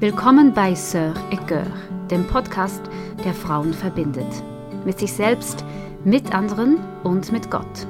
[0.00, 2.80] Willkommen bei Sœur et dem Podcast,
[3.22, 4.42] der Frauen verbindet.
[4.86, 5.62] Mit sich selbst,
[6.06, 7.86] mit anderen und mit Gott.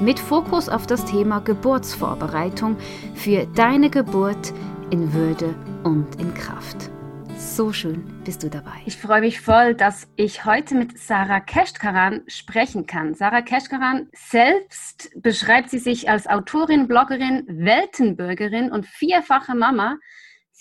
[0.00, 2.76] Mit Fokus auf das Thema Geburtsvorbereitung
[3.14, 4.52] für deine Geburt
[4.90, 5.54] in Würde
[5.84, 6.90] und in Kraft.
[7.36, 8.82] So schön bist du dabei.
[8.84, 13.14] Ich freue mich voll, dass ich heute mit Sarah Keshkaran sprechen kann.
[13.14, 19.98] Sarah Keshkaran selbst beschreibt sie sich als Autorin, Bloggerin, Weltenbürgerin und vierfache Mama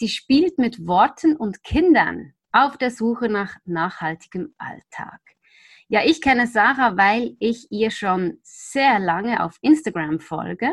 [0.02, 5.22] Sie spielt mit Worten und Kindern auf der Suche nach nachhaltigem Alltag.
[5.90, 10.72] Ja, ich kenne Sarah, weil ich ihr schon sehr lange auf Instagram folge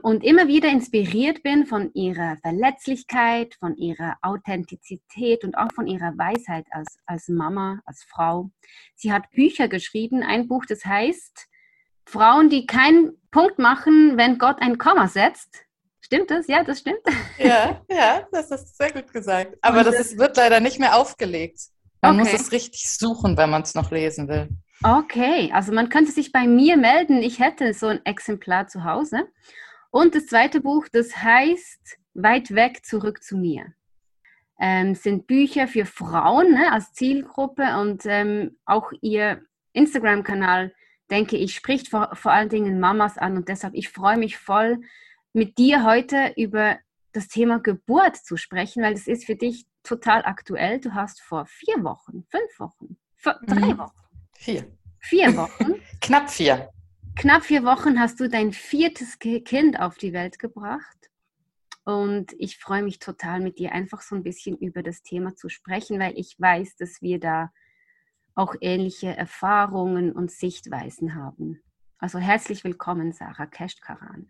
[0.00, 6.16] und immer wieder inspiriert bin von ihrer Verletzlichkeit, von ihrer Authentizität und auch von ihrer
[6.16, 8.52] Weisheit als, als Mama, als Frau.
[8.94, 11.48] Sie hat Bücher geschrieben, ein Buch, das heißt
[12.06, 15.66] Frauen, die keinen Punkt machen, wenn Gott ein Komma setzt.
[16.04, 16.46] Stimmt das?
[16.48, 17.00] Ja, das stimmt.
[17.38, 19.56] Ja, ja, das ist sehr gut gesagt.
[19.62, 21.58] Aber das, das wird leider nicht mehr aufgelegt.
[22.02, 22.30] Man okay.
[22.30, 24.50] muss es richtig suchen, wenn man es noch lesen will.
[24.82, 27.22] Okay, also man könnte sich bei mir melden.
[27.22, 29.28] Ich hätte so ein Exemplar zu Hause.
[29.90, 33.72] Und das zweite Buch, das heißt Weit weg zurück zu mir.
[34.60, 39.40] Ähm, sind Bücher für Frauen ne, als Zielgruppe und ähm, auch ihr
[39.72, 40.74] Instagram-Kanal,
[41.10, 44.80] denke ich, spricht vor, vor allen Dingen Mamas an und deshalb ich freue mich voll,
[45.34, 46.78] mit dir heute über
[47.12, 50.80] das Thema Geburt zu sprechen, weil das ist für dich total aktuell.
[50.80, 53.78] Du hast vor vier Wochen, fünf Wochen, vier, drei mhm.
[53.78, 54.00] Wochen.
[54.36, 54.72] Vier.
[55.00, 55.74] Vier Wochen.
[56.00, 56.70] Knapp vier.
[57.16, 61.10] Knapp vier Wochen hast du dein viertes Kind auf die Welt gebracht.
[61.84, 65.48] Und ich freue mich total mit dir einfach so ein bisschen über das Thema zu
[65.48, 67.52] sprechen, weil ich weiß, dass wir da
[68.34, 71.60] auch ähnliche Erfahrungen und Sichtweisen haben.
[71.98, 74.28] Also herzlich willkommen, Sarah Keshtkaran.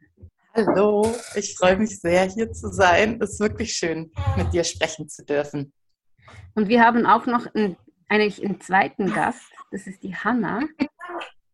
[0.57, 3.19] Hallo, ich freue mich sehr, hier zu sein.
[3.21, 5.73] Es ist wirklich schön, mit dir sprechen zu dürfen.
[6.55, 7.77] Und wir haben auch noch einen,
[8.09, 9.51] eigentlich einen zweiten Gast.
[9.73, 10.61] Das ist die Hanna.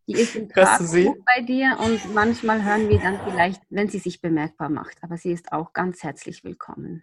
[0.07, 4.69] Die ist im bei dir und manchmal hören wir dann vielleicht, wenn sie sich bemerkbar
[4.69, 4.99] macht.
[5.01, 7.03] Aber sie ist auch ganz herzlich willkommen.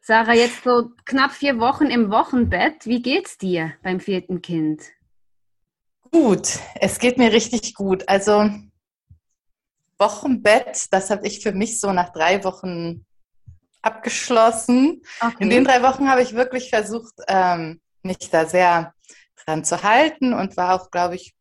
[0.00, 2.86] Sarah, jetzt so knapp vier Wochen im Wochenbett.
[2.86, 4.82] Wie geht's dir beim vierten Kind?
[6.12, 8.08] Gut, es geht mir richtig gut.
[8.08, 8.48] Also
[10.02, 13.06] Wochenbett, das habe ich für mich so nach drei Wochen
[13.82, 15.02] abgeschlossen.
[15.20, 15.36] Okay.
[15.38, 18.94] In den drei Wochen habe ich wirklich versucht, ähm, mich da sehr
[19.44, 21.34] dran zu halten und war auch, glaube ich,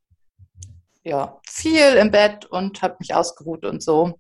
[1.04, 4.20] ja, viel im Bett und habe mich ausgeruht und so.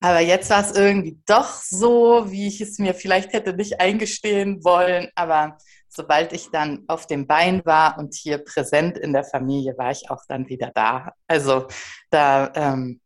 [0.00, 4.64] Aber jetzt war es irgendwie doch so, wie ich es mir vielleicht hätte nicht eingestehen
[4.64, 5.10] wollen.
[5.14, 5.58] Aber
[5.90, 10.08] sobald ich dann auf dem Bein war und hier präsent in der Familie, war ich
[10.10, 11.12] auch dann wieder da.
[11.26, 11.66] Also
[12.10, 13.00] da, ähm,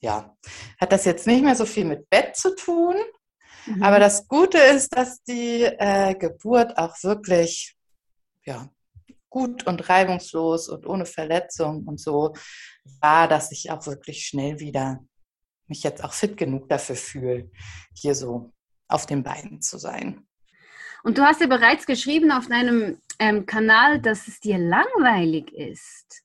[0.00, 0.36] ja,
[0.80, 2.94] hat das jetzt nicht mehr so viel mit Bett zu tun.
[3.66, 3.82] Mhm.
[3.82, 7.76] Aber das Gute ist, dass die äh, Geburt auch wirklich,
[8.44, 8.70] ja,
[9.30, 12.34] gut und reibungslos und ohne Verletzung und so
[13.00, 15.00] war, dass ich auch wirklich schnell wieder
[15.66, 17.50] mich jetzt auch fit genug dafür fühle,
[17.94, 18.52] hier so
[18.86, 20.26] auf den Beinen zu sein.
[21.02, 26.22] Und du hast ja bereits geschrieben auf deinem ähm, Kanal, dass es dir langweilig ist.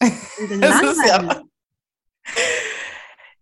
[0.00, 0.90] langweilig.
[0.90, 1.42] Ist ja,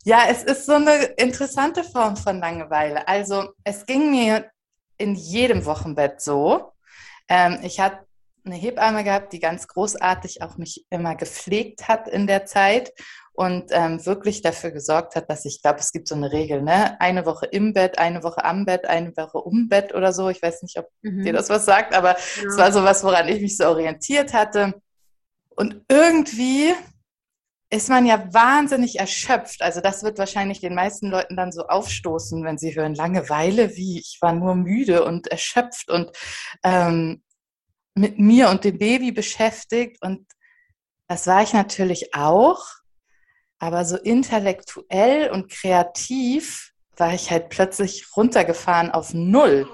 [0.05, 3.09] ja, es ist so eine interessante Form von Langeweile.
[3.09, 4.51] Also es ging mir
[4.99, 6.73] in jedem Wochenbett so.
[7.29, 8.07] Ähm, ich hatte
[8.45, 12.93] eine Hebamme gehabt, die ganz großartig auch mich immer gepflegt hat in der Zeit
[13.37, 16.99] und ähm, wirklich dafür gesorgt hat, dass ich glaube, es gibt so eine Regel, ne?
[17.01, 20.31] Eine Woche im Bett, eine Woche am Bett, eine Woche um Bett oder so.
[20.31, 21.23] Ich weiß nicht, ob mhm.
[21.23, 22.57] dir das was sagt, aber es ja.
[22.57, 24.81] war so was, woran ich mich so orientiert hatte.
[25.51, 26.73] Und irgendwie
[27.69, 29.61] ist man ja wahnsinnig erschöpft.
[29.61, 33.99] Also das wird wahrscheinlich den meisten Leuten dann so aufstoßen, wenn sie hören Langeweile, wie
[33.99, 36.11] ich war nur müde und erschöpft und
[36.63, 37.23] ähm,
[37.95, 39.99] mit mir und dem Baby beschäftigt.
[40.01, 40.27] Und
[41.07, 42.65] das war ich natürlich auch.
[43.59, 49.69] Aber so intellektuell und kreativ war ich halt plötzlich runtergefahren auf Null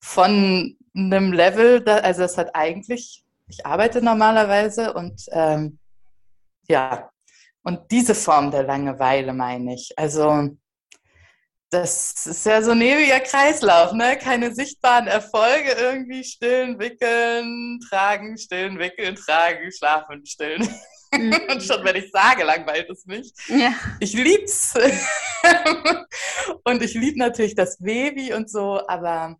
[0.00, 5.78] von einem Level, also es hat eigentlich, ich arbeite normalerweise und ähm,
[6.68, 7.10] ja,
[7.62, 9.92] und diese Form der Langeweile meine ich.
[9.96, 10.50] Also
[11.70, 14.18] das ist ja so ein ewiger Kreislauf, ne?
[14.18, 20.68] Keine sichtbaren Erfolge irgendwie stillen, wickeln, tragen, stillen, wickeln, tragen, schlafen, stillen.
[21.12, 21.34] Mhm.
[21.50, 23.32] Und schon wenn ich sage, langweilt es mich.
[23.48, 23.74] Ja.
[24.00, 24.74] Ich lieb's.
[26.64, 29.36] und ich liebe natürlich das Baby und so, aber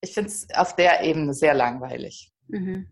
[0.00, 2.32] ich finde es auf der Ebene sehr langweilig.
[2.48, 2.88] Mhm.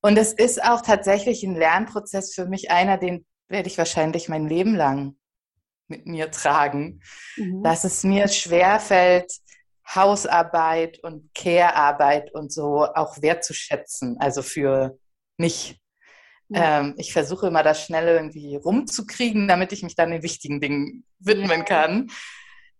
[0.00, 4.48] Und es ist auch tatsächlich ein Lernprozess für mich einer, den werde ich wahrscheinlich mein
[4.48, 5.16] Leben lang
[5.88, 7.00] mit mir tragen,
[7.36, 7.62] mhm.
[7.62, 9.32] dass es mir schwerfällt,
[9.94, 14.98] Hausarbeit und Care-Arbeit und so auch wertzuschätzen, also für
[15.36, 15.80] mich.
[16.48, 16.80] Ja.
[16.80, 21.04] Ähm, ich versuche immer, das schnell irgendwie rumzukriegen, damit ich mich dann den wichtigen Dingen
[21.18, 22.10] widmen kann,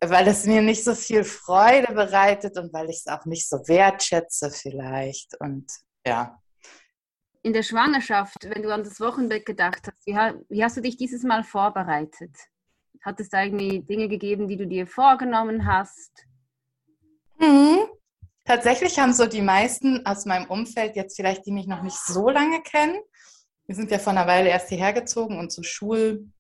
[0.01, 3.57] weil es mir nicht so viel Freude bereitet und weil ich es auch nicht so
[3.67, 5.41] wertschätze vielleicht.
[5.41, 5.67] Und
[6.07, 6.41] ja.
[7.43, 10.15] In der Schwangerschaft, wenn du an das Wochenbett gedacht hast, wie,
[10.49, 12.35] wie hast du dich dieses Mal vorbereitet?
[13.03, 16.27] Hat es da irgendwie Dinge gegeben, die du dir vorgenommen hast?
[17.39, 17.87] Mhm.
[18.45, 22.29] Tatsächlich haben so die meisten aus meinem Umfeld jetzt vielleicht, die mich noch nicht so
[22.31, 22.97] lange kennen,
[23.67, 26.31] wir sind ja vor einer Weile erst hierher gezogen und so Schulfreunde,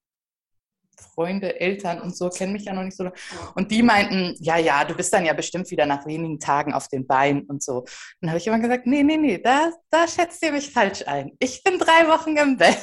[1.60, 3.10] Eltern und so kennen mich ja noch nicht so.
[3.54, 6.88] Und die meinten, ja, ja, du bist dann ja bestimmt wieder nach wenigen Tagen auf
[6.88, 7.84] den Beinen und so.
[8.20, 11.32] Dann habe ich immer gesagt, nee, nee, nee, da, da schätzt ihr mich falsch ein.
[11.38, 12.78] Ich bin drei Wochen im Bett.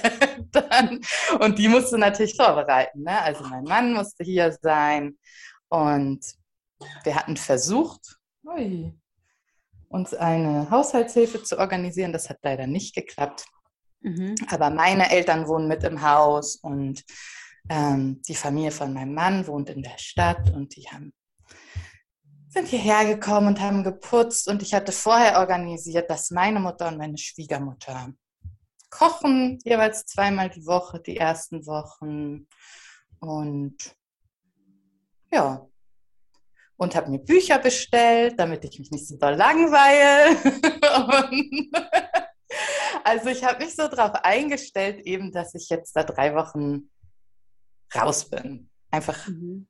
[1.39, 3.01] Und die musste natürlich vorbereiten.
[3.01, 3.19] Ne?
[3.21, 5.17] Also mein Mann musste hier sein
[5.69, 6.23] und
[7.03, 8.19] wir hatten versucht,
[9.89, 12.13] uns eine Haushaltshilfe zu organisieren.
[12.13, 13.45] Das hat leider nicht geklappt.
[14.03, 14.35] Mhm.
[14.49, 17.03] Aber meine Eltern wohnen mit im Haus und
[17.69, 21.13] ähm, die Familie von meinem Mann wohnt in der Stadt und die haben,
[22.49, 24.47] sind hierher gekommen und haben geputzt.
[24.47, 28.13] Und ich hatte vorher organisiert, dass meine Mutter und meine Schwiegermutter
[28.89, 32.47] kochen, jeweils zweimal die Woche, die ersten Wochen.
[33.19, 33.95] Und
[35.31, 35.65] ja,
[36.77, 40.37] und habe mir Bücher bestellt, damit ich mich nicht so doll langweile.
[43.03, 46.89] also ich habe mich so darauf eingestellt, eben, dass ich jetzt da drei Wochen
[47.95, 48.69] raus bin.
[48.91, 49.67] Einfach mhm.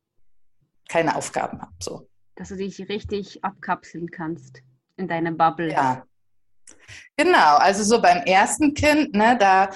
[0.89, 1.73] keine Aufgaben habe.
[1.81, 2.09] So.
[2.35, 4.61] Dass du dich richtig abkapseln kannst
[4.97, 5.71] in deiner Bubble.
[5.71, 6.05] Ja.
[7.17, 9.69] Genau, also so beim ersten Kind, ne, da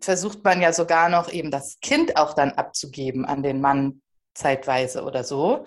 [0.00, 4.02] versucht man ja sogar noch eben das Kind auch dann abzugeben an den Mann
[4.34, 5.64] zeitweise oder so.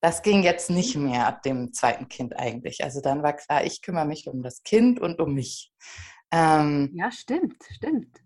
[0.00, 2.84] Das ging jetzt nicht mehr ab dem zweiten Kind eigentlich.
[2.84, 5.72] Also dann war klar, ich kümmere mich um das Kind und um mich.
[6.36, 8.20] Ähm, ja, stimmt, stimmt.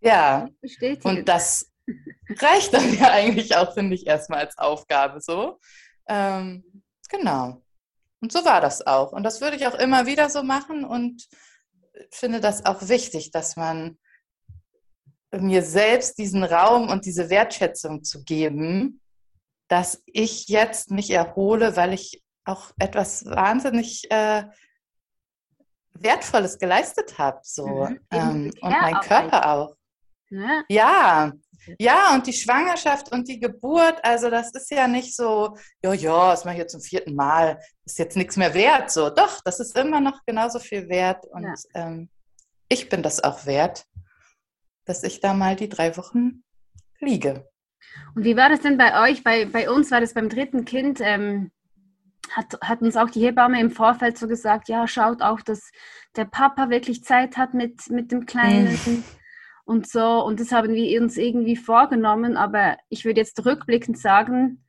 [0.00, 0.48] Ja,
[1.02, 1.72] und das
[2.28, 5.58] reicht dann ja eigentlich auch, finde ich, erstmal als Aufgabe so.
[6.08, 7.62] Ähm, genau.
[8.20, 9.12] Und so war das auch.
[9.12, 11.26] Und das würde ich auch immer wieder so machen und
[12.10, 13.98] finde das auch wichtig, dass man
[15.32, 19.00] mir selbst diesen Raum und diese Wertschätzung zu geben,
[19.68, 24.44] dass ich jetzt mich erhole, weil ich auch etwas wahnsinnig äh,
[25.94, 27.40] Wertvolles geleistet habe.
[27.42, 27.86] So.
[27.86, 28.00] Mhm.
[28.10, 29.76] Ähm, und mein Körper auch.
[30.30, 30.62] Ja.
[30.68, 31.32] ja.
[31.78, 36.30] Ja, und die Schwangerschaft und die Geburt, also das ist ja nicht so, ja, ja,
[36.30, 38.90] das mache ich jetzt zum vierten Mal, ist jetzt nichts mehr wert.
[38.90, 41.26] So, doch, das ist immer noch genauso viel wert.
[41.26, 41.54] Und ja.
[41.74, 42.08] ähm,
[42.68, 43.84] ich bin das auch wert,
[44.86, 46.42] dass ich da mal die drei Wochen
[46.98, 47.46] liege.
[48.14, 49.22] Und wie war das denn bei euch?
[49.22, 51.50] Bei, bei uns war das beim dritten Kind, ähm,
[52.30, 55.70] hat, hat uns auch die Hebamme im Vorfeld so gesagt, ja, schaut auch, dass
[56.16, 59.04] der Papa wirklich Zeit hat mit, mit dem Kleinen mhm.
[59.64, 60.24] und so.
[60.24, 62.36] Und das haben wir uns irgendwie vorgenommen.
[62.36, 64.64] Aber ich würde jetzt rückblickend sagen,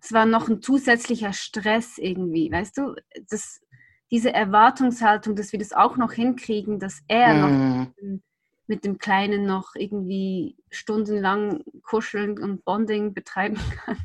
[0.00, 2.94] es war noch ein zusätzlicher Stress irgendwie, weißt du?
[3.30, 3.60] Das,
[4.10, 7.40] diese Erwartungshaltung, dass wir das auch noch hinkriegen, dass er mhm.
[7.40, 8.20] noch
[8.66, 13.98] mit dem Kleinen noch irgendwie stundenlang kuscheln und Bonding betreiben kann.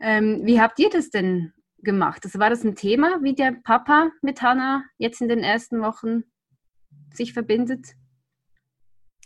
[0.00, 1.52] Ähm, wie habt ihr das denn
[1.82, 2.22] gemacht?
[2.24, 6.24] Also war das ein Thema, wie der Papa mit Hannah jetzt in den ersten Wochen
[7.12, 7.94] sich verbindet?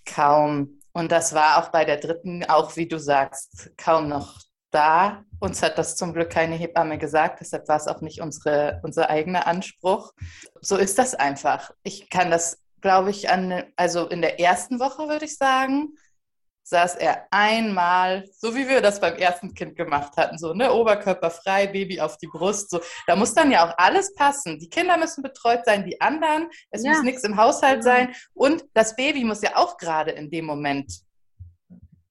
[0.05, 0.81] Kaum.
[0.93, 5.25] Und das war auch bei der dritten, auch wie du sagst, kaum noch da.
[5.41, 9.11] Uns hat das zum Glück keine Hebamme gesagt, deshalb war es auch nicht unsere, unser
[9.11, 10.13] eigener Anspruch.
[10.61, 11.71] So ist das einfach.
[11.83, 15.97] Ich kann das glaube ich, an, also in der ersten Woche würde ich sagen,
[16.69, 21.31] saß er einmal, so wie wir das beim ersten Kind gemacht hatten, so, ne, Oberkörper
[21.31, 22.81] frei, Baby auf die Brust, so.
[23.07, 24.59] Da muss dann ja auch alles passen.
[24.59, 26.91] Die Kinder müssen betreut sein, die anderen, es ja.
[26.91, 30.93] muss nichts im Haushalt sein und das Baby muss ja auch gerade in dem Moment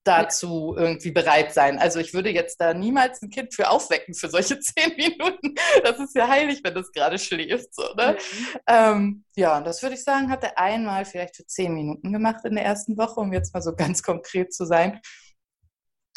[0.06, 1.80] dazu irgendwie bereit sein.
[1.80, 5.56] Also ich würde jetzt da niemals ein Kind für aufwecken für solche zehn Minuten.
[5.84, 7.74] Das ist ja heilig, wenn das gerade schläft.
[7.74, 8.16] So, ne?
[8.16, 8.60] Mhm.
[8.68, 12.46] Ähm, ja, und das würde ich sagen, hat er einmal vielleicht für zehn Minuten gemacht
[12.46, 15.02] in der ersten Woche, um jetzt mal so ganz konkret zu sein.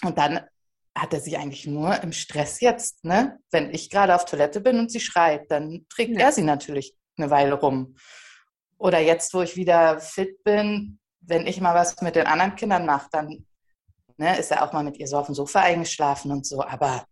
[0.04, 0.40] Und dann
[0.94, 3.38] hat er sie eigentlich nur im Stress jetzt, ne?
[3.50, 6.26] Wenn ich gerade auf Toilette bin und sie schreit, dann trägt ja.
[6.26, 7.96] er sie natürlich eine Weile rum.
[8.76, 12.86] Oder jetzt, wo ich wieder fit bin, wenn ich mal was mit den anderen Kindern
[12.86, 13.46] mache, dann
[14.18, 17.06] ne, ist er auch mal mit ihr so auf dem Sofa eingeschlafen und so, aber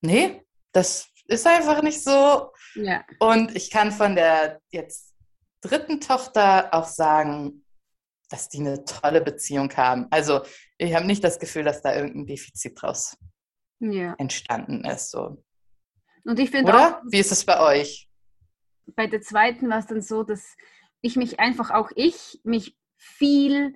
[0.00, 0.42] nee,
[0.72, 2.52] das ist einfach nicht so.
[2.74, 3.04] Ja.
[3.20, 5.14] Und ich kann von der jetzt
[5.60, 7.64] dritten Tochter auch sagen,
[8.30, 10.06] dass die eine tolle Beziehung haben.
[10.10, 10.42] Also
[10.76, 13.16] ich habe nicht das Gefühl, dass da irgendein Defizit draus
[13.80, 14.14] Ja.
[14.18, 15.10] entstanden ist.
[15.10, 15.42] So.
[16.24, 17.00] Und ich finde auch?
[17.10, 18.08] Wie ist es bei euch?
[18.96, 20.56] bei der zweiten war es dann so, dass
[21.00, 23.74] ich mich einfach, auch ich, mich viel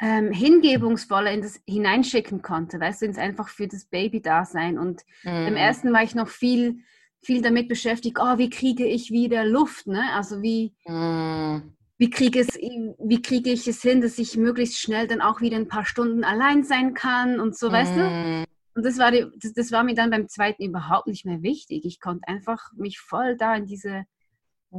[0.00, 4.78] ähm, hingebungsvoller in das hineinschicken konnte, weißt du, ins einfach für das Baby-Dasein.
[4.78, 5.56] Und im Mhm.
[5.56, 6.78] ersten war ich noch viel,
[7.20, 10.12] viel damit beschäftigt, oh, wie kriege ich wieder Luft, ne?
[10.14, 11.72] Also wie, Mhm.
[11.98, 15.56] wie kriege, es, wie kriege ich es hin, dass ich möglichst schnell dann auch wieder
[15.56, 18.00] ein paar Stunden allein sein kann und so, weißt du?
[18.00, 18.44] Mhm.
[18.76, 21.84] Und das war, die, das, das war mir dann beim zweiten überhaupt nicht mehr wichtig.
[21.84, 24.04] Ich konnte einfach mich voll da in diese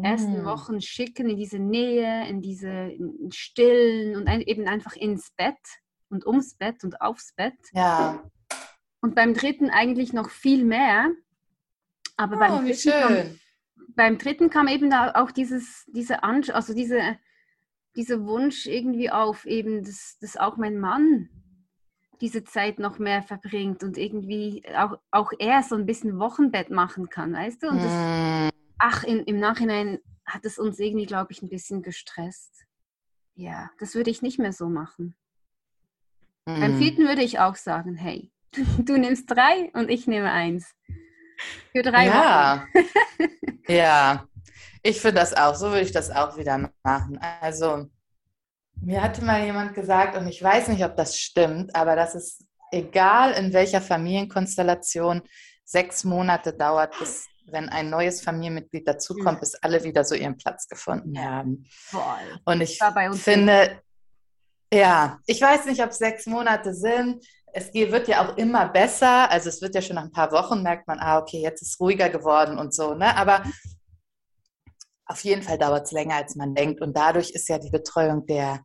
[0.03, 0.45] ersten Mhm.
[0.45, 2.91] Wochen schicken, in diese Nähe, in diese
[3.31, 5.57] Stillen und ein, eben einfach ins Bett
[6.09, 7.57] und ums Bett und aufs Bett.
[7.73, 8.23] Ja.
[9.01, 11.09] Und beim dritten eigentlich noch viel mehr.
[12.17, 13.39] Aber Oh, beim, wie dritten kam, schön.
[13.95, 17.17] beim dritten kam eben da auch dieses, diese Ansch also diese,
[17.95, 21.29] dieser Wunsch irgendwie auf, eben, dass, dass auch mein Mann
[22.21, 27.09] diese Zeit noch mehr verbringt und irgendwie auch, auch er so ein bisschen Wochenbett machen
[27.09, 27.69] kann, weißt du?
[27.69, 28.48] Und das, Mhm.
[28.79, 32.65] Ach, in, im Nachhinein hat es uns irgendwie, glaube ich, ein bisschen gestresst.
[33.35, 35.15] Ja, das würde ich nicht mehr so machen.
[36.45, 36.77] Beim Mhm.
[36.77, 38.31] vierten würde ich auch sagen, hey,
[38.79, 40.73] du nimmst drei und ich nehme eins.
[41.71, 42.67] Für drei Ja.
[42.73, 42.89] Wochen.
[43.67, 44.27] Ja,
[44.81, 45.53] ich finde das auch.
[45.53, 47.19] So würde ich das auch wieder machen.
[47.39, 47.85] Also,
[48.81, 52.43] mir hatte mal jemand gesagt, und ich weiß nicht, ob das stimmt, aber dass es
[52.71, 55.21] egal in welcher Familienkonstellation
[55.63, 59.39] sechs Monate dauert, bis wenn ein neues Familienmitglied dazukommt, Mhm.
[59.41, 61.65] bis alle wieder so ihren Platz gefunden haben.
[61.69, 62.41] Voll.
[62.45, 63.81] Und ich War bei uns finde,
[64.73, 67.25] ja, ich weiß nicht, ob es sechs Monate sind.
[67.51, 69.29] Es wird ja auch immer besser.
[69.31, 71.69] Also es wird ja schon nach ein paar Wochen, merkt man, ah, okay, jetzt ist
[71.73, 72.93] es ruhiger geworden und so.
[72.93, 73.15] Ne?
[73.15, 73.43] Aber
[75.05, 76.81] auf jeden Fall dauert es länger, als man denkt.
[76.81, 78.63] Und dadurch ist ja die Betreuung der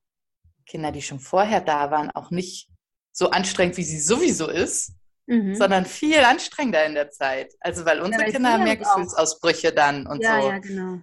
[0.66, 2.68] Kinder, die schon vorher da waren, auch nicht
[3.12, 4.92] so anstrengend, wie sie sowieso ist,
[5.26, 5.54] Mhm.
[5.54, 7.54] sondern viel anstrengender in der Zeit.
[7.60, 10.48] Also weil unsere weil Kinder haben mehr sie auch- Gefühlsausbrüche dann und ja, so.
[10.48, 10.98] ja, genau.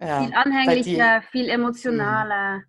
[0.00, 2.62] Ja, Viel anhänglicher, viel emotionaler,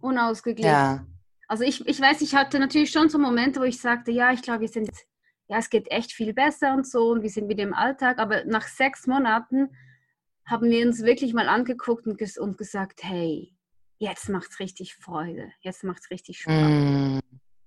[0.00, 0.70] unausgeglichen.
[0.70, 1.06] ja.
[1.48, 4.42] Also ich, ich weiß, ich hatte natürlich schon so Momente, wo ich sagte, ja, ich
[4.42, 4.90] glaube, wir sind,
[5.48, 8.18] ja, es geht echt viel besser und so und wir sind wieder im Alltag.
[8.18, 9.74] Aber nach sechs Monaten
[10.46, 13.54] haben wir uns wirklich mal angeguckt und, ges und gesagt, hey,
[13.98, 16.54] jetzt macht's richtig Freude, jetzt macht's richtig Spaß.
[16.54, 17.18] Mm,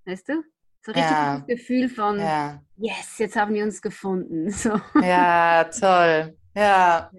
[0.06, 0.44] Weißt du?
[0.88, 1.38] So richtig Ja.
[1.40, 2.62] das Gefühl von, ja.
[2.78, 4.50] yes, jetzt haben wir uns gefunden.
[4.52, 4.80] So.
[5.02, 6.38] Ja, toll.
[6.56, 7.12] Ja.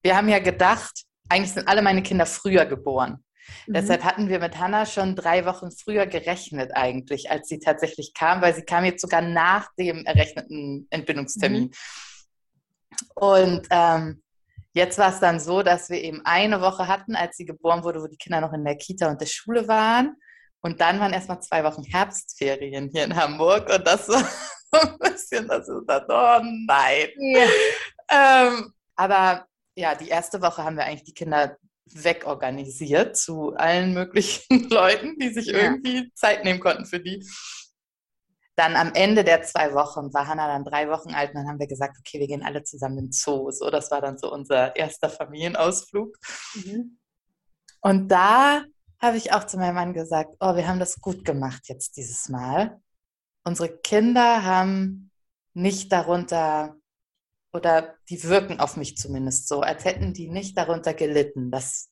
[0.00, 3.24] Wir haben ja gedacht, eigentlich sind alle meine Kinder früher geboren.
[3.66, 3.72] Mhm.
[3.72, 8.40] Deshalb hatten wir mit Hannah schon drei Wochen früher gerechnet eigentlich, als sie tatsächlich kam,
[8.42, 11.72] weil sie kam jetzt sogar nach dem errechneten Entbindungstermin.
[13.16, 14.22] Und ähm,
[14.72, 18.00] jetzt war es dann so, dass wir eben eine Woche hatten, als sie geboren wurde,
[18.00, 20.14] wo die Kinder noch in der Kita und der Schule waren.
[20.64, 23.68] Und dann waren erstmal zwei Wochen Herbstferien hier in Hamburg.
[23.68, 24.20] Und das war
[24.72, 27.08] so ein bisschen, das ist dann, oh nein.
[27.18, 28.48] Ja.
[28.48, 31.58] Ähm, aber ja, die erste Woche haben wir eigentlich die Kinder
[31.92, 35.58] wegorganisiert zu allen möglichen Leuten, die sich Ja.
[35.58, 37.22] irgendwie Zeit nehmen konnten für die.
[38.56, 41.58] Dann am Ende der zwei Wochen war Hannah dann drei Wochen alt und dann haben
[41.58, 43.50] wir gesagt, okay, wir gehen alle zusammen in den Zoo.
[43.50, 46.16] So, das war dann so unser erster Familienausflug.
[46.54, 46.98] Mhm.
[47.82, 48.62] Und da
[49.04, 52.28] habe ich auch zu meinem Mann gesagt, oh, wir haben das gut gemacht jetzt dieses
[52.28, 52.80] Mal.
[53.44, 55.10] Unsere Kinder haben
[55.52, 56.76] nicht darunter,
[57.52, 61.90] oder die wirken auf mich zumindest so, als hätten die nicht darunter gelitten, dass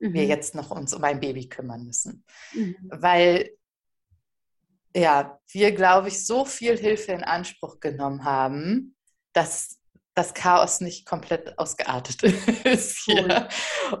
[0.00, 0.28] wir Mhm.
[0.28, 2.24] jetzt noch uns um ein Baby kümmern müssen.
[2.52, 2.76] Mhm.
[2.90, 3.50] Weil,
[4.94, 8.96] ja, wir, glaube ich, so viel Hilfe in Anspruch genommen haben,
[9.32, 9.78] dass
[10.14, 12.22] das Chaos nicht komplett ausgeartet
[12.64, 13.48] ist hier.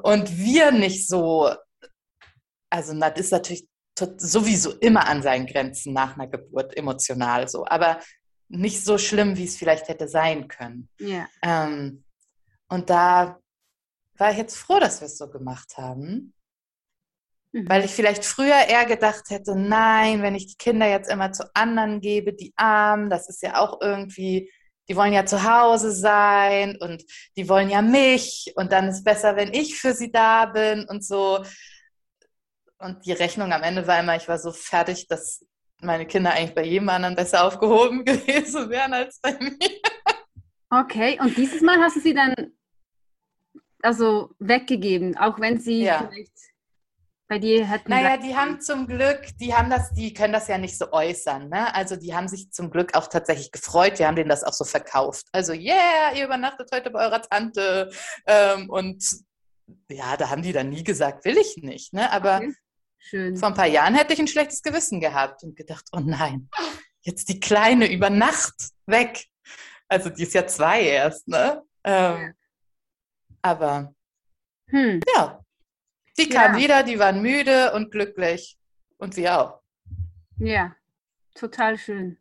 [0.02, 1.50] Und wir nicht so,
[2.74, 3.68] also das ist natürlich
[4.16, 8.00] sowieso immer an seinen Grenzen nach einer Geburt emotional so, aber
[8.48, 10.88] nicht so schlimm, wie es vielleicht hätte sein können.
[10.98, 11.28] Ja.
[11.42, 12.04] Ähm,
[12.68, 13.38] und da
[14.18, 16.34] war ich jetzt froh, dass wir es so gemacht haben.
[17.52, 17.68] Mhm.
[17.68, 21.48] Weil ich vielleicht früher eher gedacht hätte, nein, wenn ich die Kinder jetzt immer zu
[21.54, 24.50] anderen gebe, die Armen, das ist ja auch irgendwie,
[24.88, 27.04] die wollen ja zu Hause sein und
[27.36, 31.04] die wollen ja mich und dann ist besser, wenn ich für sie da bin und
[31.04, 31.44] so.
[32.84, 35.42] Und die Rechnung am Ende war immer, ich war so fertig, dass
[35.80, 39.56] meine Kinder eigentlich bei jedem anderen besser aufgehoben gewesen wären als bei mir.
[40.70, 42.34] Okay, und dieses Mal hast du sie dann
[43.82, 46.08] also weggegeben, auch wenn sie Ja.
[46.08, 46.32] vielleicht
[47.26, 47.90] bei dir hätten.
[47.90, 51.48] Naja, die haben zum Glück, die haben das, die können das ja nicht so äußern,
[51.48, 51.74] ne?
[51.74, 53.98] Also die haben sich zum Glück auch tatsächlich gefreut.
[53.98, 55.26] Wir haben denen das auch so verkauft.
[55.32, 57.90] Also, yeah, ihr übernachtet heute bei eurer Tante.
[58.26, 59.02] Ähm, und
[59.88, 62.10] ja, da haben die dann nie gesagt, will ich nicht, ne?
[62.12, 62.54] Aber Okay.
[63.04, 63.36] Schön.
[63.36, 66.48] Vor ein paar Jahren hätte ich ein schlechtes Gewissen gehabt und gedacht, oh nein,
[67.02, 68.54] jetzt die Kleine über Nacht
[68.86, 69.24] weg.
[69.88, 71.62] Also die ist ja zwei erst, ne?
[71.84, 72.34] Ähm,
[73.42, 73.94] aber
[74.70, 75.00] Hm.
[75.14, 75.44] ja,
[76.18, 76.58] die kam Ja.
[76.60, 78.56] wieder, die waren müde und glücklich
[78.96, 79.60] und wir auch.
[80.38, 80.74] Ja,
[81.34, 82.18] total schön.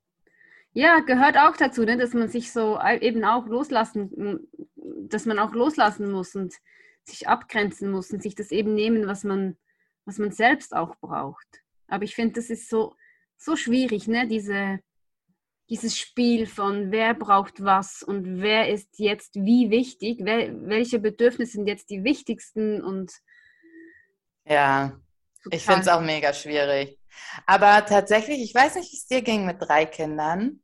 [0.73, 5.53] Ja, gehört auch dazu, ne, dass man sich so eben auch loslassen, dass man auch
[5.53, 6.53] loslassen muss und
[7.03, 9.57] sich abgrenzen muss und sich das eben nehmen, was man,
[10.05, 11.47] was man selbst auch braucht.
[11.87, 12.95] Aber ich finde, das ist so,
[13.37, 14.79] so schwierig, ne, diese,
[15.69, 21.53] dieses Spiel von wer braucht was und wer ist jetzt wie wichtig, wer, welche Bedürfnisse
[21.53, 23.11] sind jetzt die wichtigsten und
[24.45, 24.97] Ja,
[25.51, 26.99] ich total- finde es auch mega schwierig.
[27.45, 30.61] Aber tatsächlich, ich weiß nicht, wie es dir ging mit drei Kindern.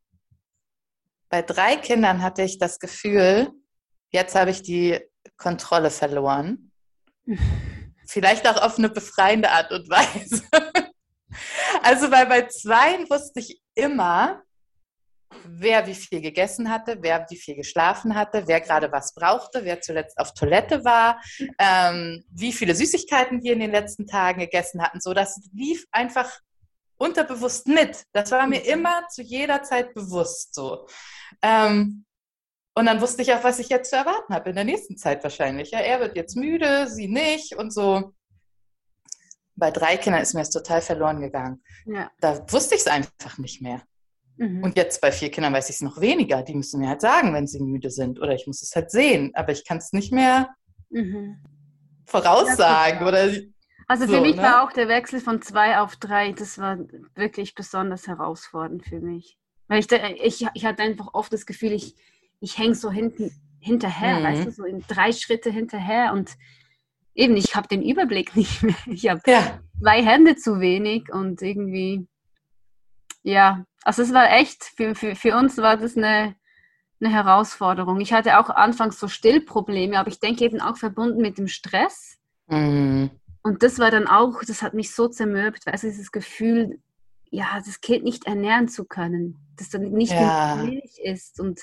[1.29, 3.51] Bei drei Kindern hatte ich das Gefühl,
[4.10, 5.00] jetzt habe ich die
[5.38, 6.72] Kontrolle verloren.
[8.10, 10.44] Vielleicht auch auf eine befreiende Art und Weise.
[11.84, 14.42] Also, weil bei zweien wusste ich immer,
[15.46, 19.80] wer wie viel gegessen hatte, wer wie viel geschlafen hatte, wer gerade was brauchte, wer
[19.80, 21.22] zuletzt auf Toilette war,
[21.60, 25.00] ähm, wie viele Süßigkeiten wir in den letzten Tagen gegessen hatten.
[25.00, 26.39] So, das lief einfach
[26.98, 28.06] unterbewusst mit.
[28.12, 30.88] Das war mir immer zu jeder Zeit bewusst so.
[31.44, 32.06] Ähm,
[32.79, 35.24] und dann wusste ich auch, was ich jetzt zu erwarten habe in der nächsten Zeit
[35.24, 35.71] wahrscheinlich.
[35.71, 38.13] Ja, er wird jetzt müde, sie nicht und so.
[39.55, 41.62] Bei drei Kindern ist mir das total verloren gegangen.
[41.86, 42.09] ja.
[42.21, 43.81] Da wusste ich es einfach nicht mehr.
[44.38, 44.63] Mhm.
[44.63, 46.41] Und jetzt bei vier Kindern weiß ich es noch weniger.
[46.43, 48.19] Die müssen mir halt sagen, wenn sie müde sind.
[48.21, 49.31] Oder ich muss es halt sehen.
[49.36, 50.50] Aber ich kann es nicht mehr
[50.89, 51.43] Mhm.
[52.05, 53.05] voraussagen.
[53.05, 53.29] Oder
[53.88, 54.41] Also für So, mich ne?
[54.43, 56.77] war auch der Wechsel von zwei auf drei, das war
[57.15, 59.38] wirklich besonders herausfordernd für mich.
[59.67, 61.95] Weil ich, da- ich, ich hatte einfach oft das Gefühl, ich,
[62.39, 64.24] ich hänge so hinten, hinterher, Mhm.
[64.24, 66.31] weißt du, so in drei Schritte hinterher und
[67.13, 68.75] eben, ich habe den Überblick nicht mehr.
[68.88, 72.08] Ich habe ja, zwei Hände zu wenig und irgendwie,
[73.24, 76.36] ja, also es war echt, für, für, für uns war das eine,
[77.01, 78.00] eine Herausforderung.
[78.01, 82.17] Ich hatte auch anfangs so Stillprobleme, aber ich denke eben auch verbunden mit dem Stress.
[82.47, 83.10] Mhm.
[83.41, 86.80] Und das war dann auch, das hat mich so zermürbt, weißt du, dieses Gefühl,
[87.32, 90.56] ja, das Kind nicht ernähren zu können, dass dann nicht Ja.
[90.58, 91.39] Milch ist.
[91.39, 91.62] Und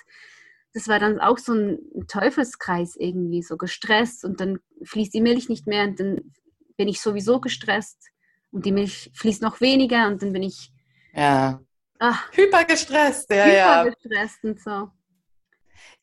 [0.76, 5.48] das war dann auch so ein Teufelskreis irgendwie, so gestresst und dann fließt die Milch
[5.48, 6.34] nicht mehr und dann
[6.76, 8.10] bin ich sowieso gestresst
[8.50, 10.70] und die Milch fließt noch weniger und dann bin ich
[11.14, 11.62] ja.
[11.98, 13.84] ach, Hypergestresst, ja, ja.
[13.84, 14.90] hypergestresst und so.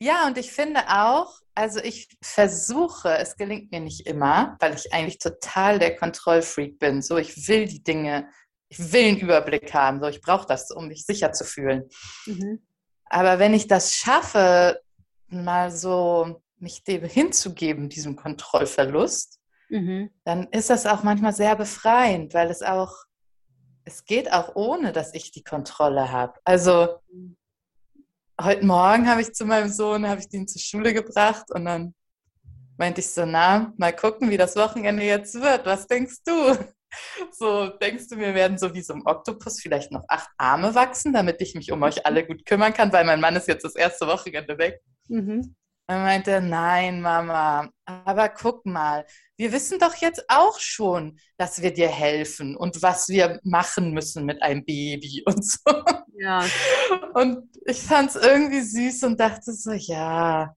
[0.00, 4.92] Ja, und ich finde auch, also ich versuche, es gelingt mir nicht immer, weil ich
[4.92, 7.00] eigentlich total der Kontrollfreak bin.
[7.00, 8.28] So, ich will die Dinge,
[8.68, 10.00] ich will einen Überblick haben.
[10.00, 11.88] So, ich brauche das, um mich sicher zu fühlen.
[12.26, 12.66] Mhm.
[13.14, 14.80] Aber wenn ich das schaffe,
[15.28, 19.38] mal so mich dem hinzugeben, diesem Kontrollverlust,
[19.70, 20.10] Mhm.
[20.24, 22.92] dann ist das auch manchmal sehr befreiend, weil es auch,
[23.84, 26.40] es geht auch ohne, dass ich die Kontrolle habe.
[26.44, 26.98] Also
[28.40, 31.94] heute Morgen habe ich zu meinem Sohn, habe ich den zur Schule gebracht und dann
[32.76, 35.66] meinte ich so, na, mal gucken, wie das Wochenende jetzt wird.
[35.66, 36.56] Was denkst du?
[37.32, 41.12] So, denkst du, mir werden so wie so ein Oktopus vielleicht noch acht Arme wachsen,
[41.12, 43.74] damit ich mich um euch alle gut kümmern kann, weil mein Mann ist jetzt das
[43.74, 44.80] erste Wochenende weg.
[45.08, 45.54] Mhm.
[45.86, 49.04] Er meinte, nein, Mama, aber guck mal,
[49.36, 54.24] wir wissen doch jetzt auch schon, dass wir dir helfen und was wir machen müssen
[54.24, 55.58] mit einem Baby und so.
[56.16, 56.46] Ja,
[57.14, 60.54] Und ich fand es irgendwie süß und dachte so, ja,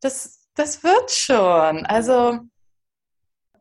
[0.00, 1.86] das, das wird schon.
[1.86, 2.40] Also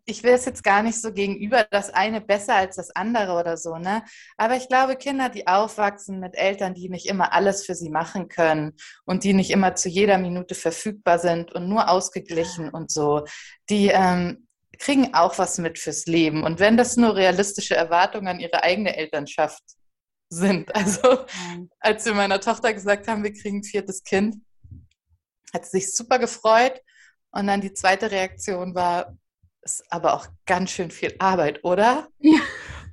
[0.06, 3.58] ich will es jetzt gar nicht so gegenüber, das eine besser als das andere oder
[3.58, 4.04] so, ne?
[4.38, 8.28] Aber ich glaube, Kinder, die aufwachsen mit Eltern, die nicht immer alles für sie machen
[8.28, 8.74] können
[9.06, 13.26] und die nicht immer zu jeder Minute verfügbar sind und nur ausgeglichen und so,
[13.70, 16.44] die ähm, kriegen auch was mit fürs Leben.
[16.44, 19.64] Und wenn das nur realistische Erwartungen an ihre eigene Elternschaft
[20.30, 21.26] sind, also
[21.80, 24.36] als wir meiner Tochter gesagt haben, wir kriegen ein viertes Kind,
[25.54, 26.80] hat sie sich super gefreut.
[27.32, 29.18] Und dann die zweite Reaktion war,
[29.66, 32.08] ist aber auch ganz schön viel Arbeit, oder?
[32.20, 32.40] Ja.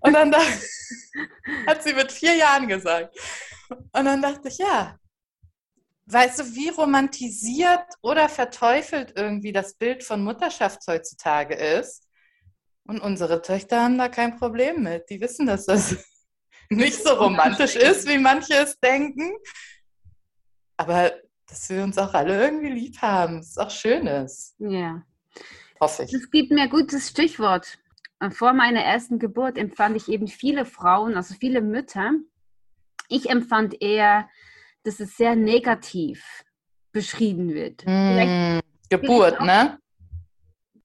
[0.01, 0.61] Und dann dachte,
[1.67, 3.17] hat sie mit vier Jahren gesagt.
[3.69, 4.99] Und dann dachte ich, ja,
[6.07, 12.09] weißt du, wie romantisiert oder verteufelt irgendwie das Bild von Mutterschaft heutzutage ist?
[12.85, 15.09] Und unsere Töchter haben da kein Problem mit.
[15.09, 15.97] Die wissen, dass das
[16.71, 19.33] nicht so romantisch ist, wie manche es denken.
[20.77, 21.13] Aber
[21.47, 25.03] dass wir uns auch alle irgendwie lieb haben, ist auch Schönes, ja.
[25.83, 26.15] Hoffe ich.
[26.15, 27.79] Es gibt mir ein gutes Stichwort.
[28.31, 32.13] Vor meiner ersten Geburt empfand ich eben viele Frauen, also viele Mütter.
[33.09, 34.29] Ich empfand eher,
[34.85, 36.45] dass es sehr negativ
[36.93, 37.85] beschrieben wird.
[37.85, 39.79] Mm, Geburt, auch- ne?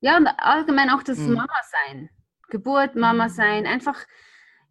[0.02, 1.34] ja, und allgemein auch das Hm.
[1.34, 2.10] Mama-Sein.
[2.50, 4.00] Geburt, Mama sein, einfach,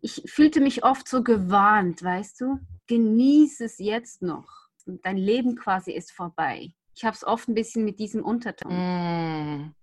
[0.00, 2.58] ich fühlte mich oft so gewarnt, weißt du?
[2.86, 4.48] Genieß es jetzt noch.
[4.86, 6.72] Dein Leben quasi ist vorbei.
[6.94, 8.72] Ich habe es oft ein bisschen mit diesem Unterton.
[8.72, 9.74] Mm.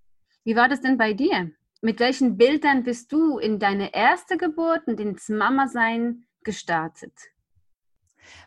[0.43, 1.51] Wie war das denn bei dir?
[1.82, 7.13] Mit welchen Bildern bist du in deine erste Geburt und ins Mama-Sein gestartet?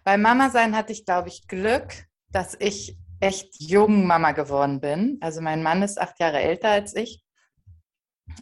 [0.05, 5.19] Bei Mama-Sein hatte ich, glaube ich, Glück, dass ich echt jung Mama geworden bin.
[5.21, 7.23] Also mein Mann ist acht Jahre älter als ich.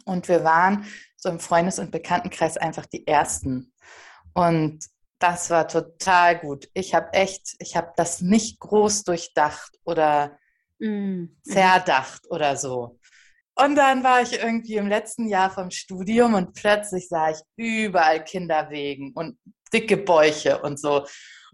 [0.03, 3.73] Und wir waren so im Freundes- und Bekanntenkreis einfach die Ersten.
[4.33, 4.85] Und
[5.19, 6.69] das war total gut.
[6.73, 10.37] Ich habe echt, ich habe das nicht groß durchdacht oder
[10.79, 11.25] mm.
[11.43, 12.99] zerdacht oder so.
[13.57, 18.23] Und dann war ich irgendwie im letzten Jahr vom Studium und plötzlich sah ich überall
[18.23, 19.37] Kinderwegen und
[19.71, 21.05] dicke Bäuche und so.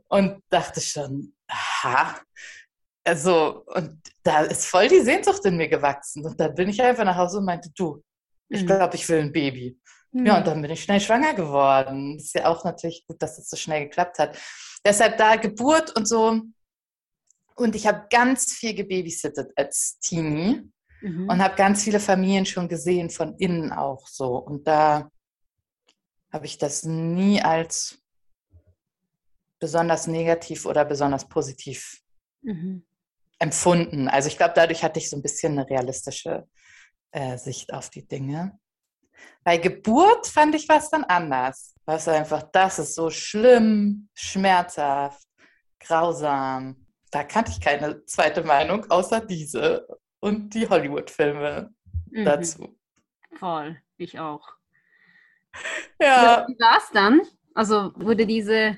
[0.07, 2.19] Und dachte schon, aha,
[3.03, 6.25] also, und da ist voll die Sehnsucht in mir gewachsen.
[6.25, 8.03] Und dann bin ich einfach nach Hause und meinte, du,
[8.49, 8.67] ich mhm.
[8.67, 9.79] glaube, ich will ein Baby.
[10.11, 10.25] Mhm.
[10.25, 12.17] Ja, und dann bin ich schnell schwanger geworden.
[12.17, 14.37] Ist ja auch natürlich gut, dass das so schnell geklappt hat.
[14.83, 16.41] Deshalb da Geburt und so.
[17.55, 21.29] Und ich habe ganz viel gebabysittet als Teenie mhm.
[21.29, 24.37] und habe ganz viele Familien schon gesehen, von innen auch so.
[24.37, 25.09] Und da
[26.31, 28.01] habe ich das nie als
[29.59, 32.01] besonders negativ oder besonders positiv
[32.41, 32.85] mhm.
[33.39, 34.07] empfunden.
[34.07, 36.47] Also ich glaube, dadurch hatte ich so ein bisschen eine realistische
[37.11, 38.57] äh, Sicht auf die Dinge.
[39.43, 41.75] Bei Geburt fand ich was dann anders.
[41.85, 45.27] Was einfach, das ist so schlimm, schmerzhaft,
[45.79, 46.87] grausam.
[47.11, 49.85] Da kannte ich keine zweite Meinung außer diese
[50.21, 51.73] und die Hollywood-Filme
[52.10, 52.25] mhm.
[52.25, 52.77] dazu.
[53.34, 54.47] Voll, ich auch.
[55.99, 56.45] Ja.
[56.47, 57.21] Wie war es dann?
[57.53, 58.77] Also wurde diese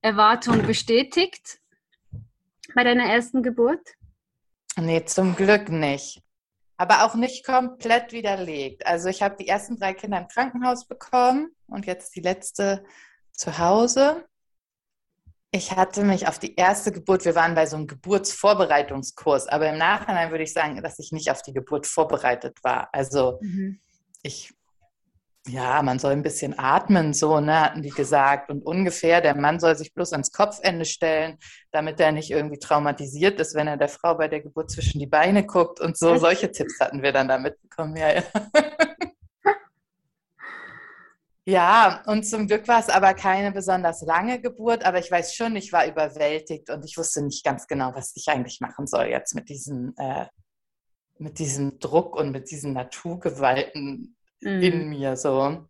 [0.00, 1.60] Erwartung bestätigt
[2.74, 3.94] bei deiner ersten Geburt?
[4.76, 6.20] Nee, zum Glück nicht
[6.82, 8.84] aber auch nicht komplett widerlegt.
[8.86, 12.84] Also ich habe die ersten drei Kinder im Krankenhaus bekommen und jetzt die letzte
[13.30, 14.24] zu Hause.
[15.54, 19.76] Ich hatte mich auf die erste Geburt, wir waren bei so einem Geburtsvorbereitungskurs, aber im
[19.76, 22.88] Nachhinein würde ich sagen, dass ich nicht auf die Geburt vorbereitet war.
[22.92, 23.78] Also mhm.
[24.22, 24.54] ich
[25.48, 28.48] ja, man soll ein bisschen atmen, so, ne, hatten die gesagt.
[28.48, 31.36] Und ungefähr, der Mann soll sich bloß ans Kopfende stellen,
[31.72, 35.06] damit er nicht irgendwie traumatisiert ist, wenn er der Frau bei der Geburt zwischen die
[35.06, 36.16] Beine guckt und so.
[36.16, 38.22] Solche Tipps hatten wir dann da mitbekommen, ja, ja.
[41.44, 45.56] Ja, und zum Glück war es aber keine besonders lange Geburt, aber ich weiß schon,
[45.56, 49.34] ich war überwältigt und ich wusste nicht ganz genau, was ich eigentlich machen soll jetzt
[49.34, 50.26] mit diesem, äh,
[51.18, 54.62] mit diesem Druck und mit diesen Naturgewalten mhm.
[54.62, 55.66] in mir so.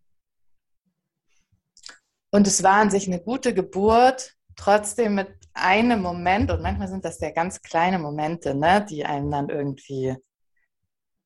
[2.31, 7.03] Und es war an sich eine gute Geburt, trotzdem mit einem Moment, und manchmal sind
[7.03, 10.15] das ja ganz kleine Momente, ne, die einem dann irgendwie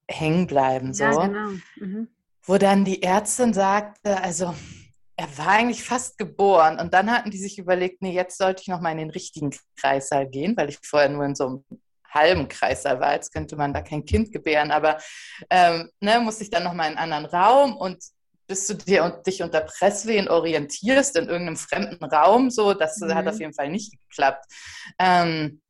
[0.09, 0.93] hängen bleiben.
[0.93, 1.03] So.
[1.03, 1.49] Ja, genau.
[1.77, 2.07] Mhm.
[2.47, 4.55] Wo dann die Ärztin sagte, also
[5.17, 6.79] er war eigentlich fast geboren.
[6.79, 10.29] Und dann hatten die sich überlegt, nee, jetzt sollte ich nochmal in den richtigen Kreißsaal
[10.29, 11.65] gehen, weil ich vorher nur in so einem
[12.09, 13.13] halben Kreißsaal war.
[13.13, 14.97] Jetzt könnte man da kein Kind gebären, aber
[15.49, 18.01] ähm, ne, musste ich dann nochmal in einen anderen Raum und
[18.47, 23.13] bis du dir und dich unter Presswehen orientierst in irgendeinem fremden Raum, so, das mhm.
[23.13, 24.45] hat auf jeden Fall nicht geklappt.
[24.97, 25.61] Ähm,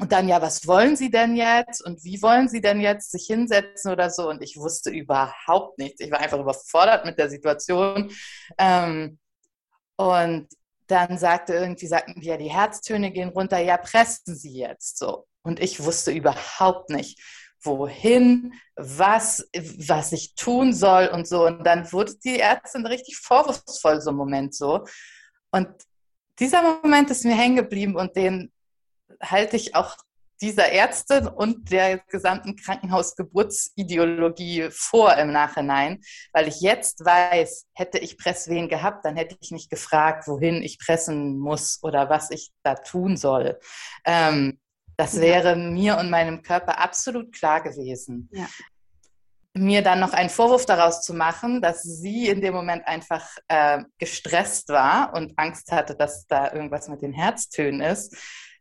[0.00, 1.84] und dann, ja, was wollen Sie denn jetzt?
[1.84, 4.28] Und wie wollen Sie denn jetzt sich hinsetzen oder so?
[4.28, 6.00] Und ich wusste überhaupt nichts.
[6.00, 8.10] Ich war einfach überfordert mit der Situation.
[8.58, 9.18] Ähm,
[9.96, 10.48] und
[10.86, 15.26] dann sagte irgendwie, sagten die ja, die Herztöne gehen runter, ja, pressen Sie jetzt so.
[15.42, 17.20] Und ich wusste überhaupt nicht,
[17.64, 21.46] wohin, was, was ich tun soll und so.
[21.46, 24.84] Und dann wurde die Ärztin richtig vorwurfsvoll, so ein Moment so.
[25.50, 25.68] Und
[26.38, 28.52] dieser Moment ist mir hängen geblieben und den
[29.22, 29.96] halte ich auch
[30.40, 36.00] dieser Ärztin und der gesamten Krankenhausgeburtsideologie vor im Nachhinein,
[36.32, 40.78] weil ich jetzt weiß, hätte ich Presswehen gehabt, dann hätte ich nicht gefragt, wohin ich
[40.78, 43.58] pressen muss oder was ich da tun soll.
[44.04, 44.60] Ähm,
[44.96, 45.56] das wäre ja.
[45.56, 48.28] mir und meinem Körper absolut klar gewesen.
[48.32, 48.46] Ja.
[49.56, 53.84] Mir dann noch einen Vorwurf daraus zu machen, dass sie in dem Moment einfach äh,
[53.98, 58.16] gestresst war und Angst hatte, dass da irgendwas mit den Herztönen ist,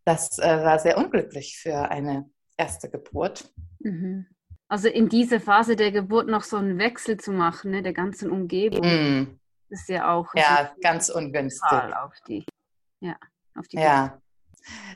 [0.05, 3.51] das äh, war sehr unglücklich für eine erste Geburt.
[3.79, 4.27] Mhm.
[4.67, 8.31] Also in dieser Phase der Geburt noch so einen Wechsel zu machen, ne, der ganzen
[8.31, 9.39] Umgebung, mm.
[9.69, 12.43] ist ja auch ja ganz ungünstig auf die
[12.99, 13.15] ja
[13.55, 14.19] auf die ja.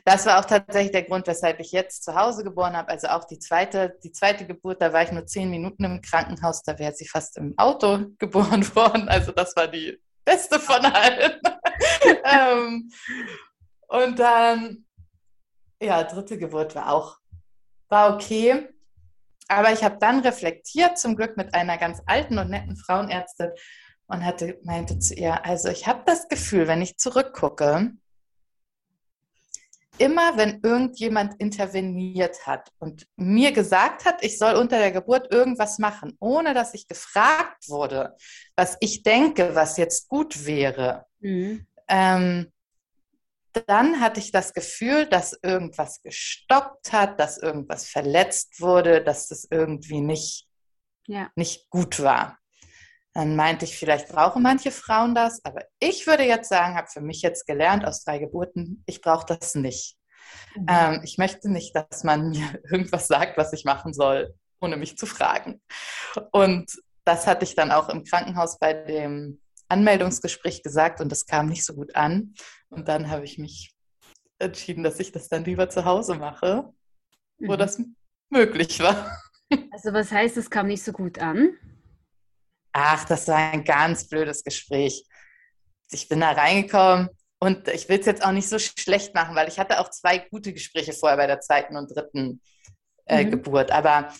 [0.04, 2.88] Das war auch tatsächlich der Grund, weshalb ich jetzt zu Hause geboren habe.
[2.88, 6.62] Also auch die zweite, die zweite Geburt, da war ich nur zehn Minuten im Krankenhaus,
[6.62, 9.08] da wäre sie fast im Auto geboren worden.
[9.08, 11.40] Also das war die beste von allen.
[12.24, 12.90] ähm,
[13.88, 14.87] und dann
[15.80, 17.18] ja, dritte Geburt war auch,
[17.88, 18.68] war okay.
[19.48, 23.50] Aber ich habe dann reflektiert, zum Glück mit einer ganz alten und netten Frauenärztin
[24.06, 27.92] und hatte, meinte zu ihr, also ich habe das Gefühl, wenn ich zurückgucke,
[29.98, 35.78] immer wenn irgendjemand interveniert hat und mir gesagt hat, ich soll unter der Geburt irgendwas
[35.78, 38.16] machen, ohne dass ich gefragt wurde,
[38.56, 41.66] was ich denke, was jetzt gut wäre, mhm.
[41.88, 42.52] ähm,
[43.66, 49.46] dann hatte ich das Gefühl, dass irgendwas gestoppt hat, dass irgendwas verletzt wurde, dass das
[49.50, 50.46] irgendwie nicht,
[51.06, 51.30] ja.
[51.36, 52.38] nicht gut war.
[53.14, 57.00] Dann meinte ich, vielleicht brauchen manche Frauen das, aber ich würde jetzt sagen, habe für
[57.00, 59.96] mich jetzt gelernt aus drei Geburten, ich brauche das nicht.
[60.54, 60.66] Mhm.
[60.68, 64.96] Ähm, ich möchte nicht, dass man mir irgendwas sagt, was ich machen soll, ohne mich
[64.96, 65.60] zu fragen.
[66.32, 66.70] Und
[67.04, 71.64] das hatte ich dann auch im Krankenhaus bei dem Anmeldungsgespräch gesagt und das kam nicht
[71.64, 72.34] so gut an.
[72.68, 73.74] Und dann habe ich mich
[74.38, 76.72] entschieden, dass ich das dann lieber zu Hause mache,
[77.38, 77.58] wo mhm.
[77.58, 77.80] das
[78.30, 79.10] möglich war.
[79.70, 81.56] Also was heißt, es kam nicht so gut an?
[82.72, 85.06] Ach, das war ein ganz blödes Gespräch.
[85.90, 87.08] Ich bin da reingekommen
[87.40, 90.18] und ich will es jetzt auch nicht so schlecht machen, weil ich hatte auch zwei
[90.18, 92.42] gute Gespräche vorher bei der zweiten und dritten
[93.06, 93.30] äh, mhm.
[93.30, 93.70] Geburt.
[93.70, 94.12] Aber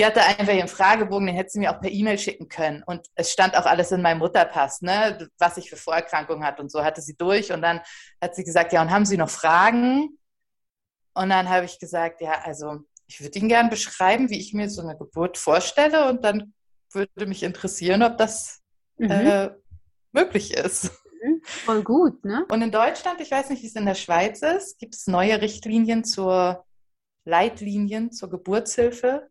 [0.00, 2.82] die hatte einfach ihren Fragebogen, den hätte sie mir auch per E-Mail schicken können.
[2.86, 6.72] Und es stand auch alles in meinem Mutterpass, ne, was ich für Vorerkrankungen hatte und
[6.72, 7.52] so hatte sie durch.
[7.52, 7.82] Und dann
[8.18, 10.18] hat sie gesagt, ja, und haben Sie noch Fragen?
[11.12, 14.70] Und dann habe ich gesagt, ja, also ich würde Ihnen gerne beschreiben, wie ich mir
[14.70, 16.08] so eine Geburt vorstelle.
[16.08, 16.54] Und dann
[16.92, 18.62] würde mich interessieren, ob das
[18.96, 19.10] mhm.
[19.10, 19.50] äh,
[20.12, 20.92] möglich ist.
[21.22, 21.42] Mhm.
[21.44, 22.46] Voll gut, ne?
[22.50, 25.42] Und in Deutschland, ich weiß nicht, wie es in der Schweiz ist, gibt es neue
[25.42, 26.64] Richtlinien zur
[27.26, 29.28] Leitlinien zur Geburtshilfe.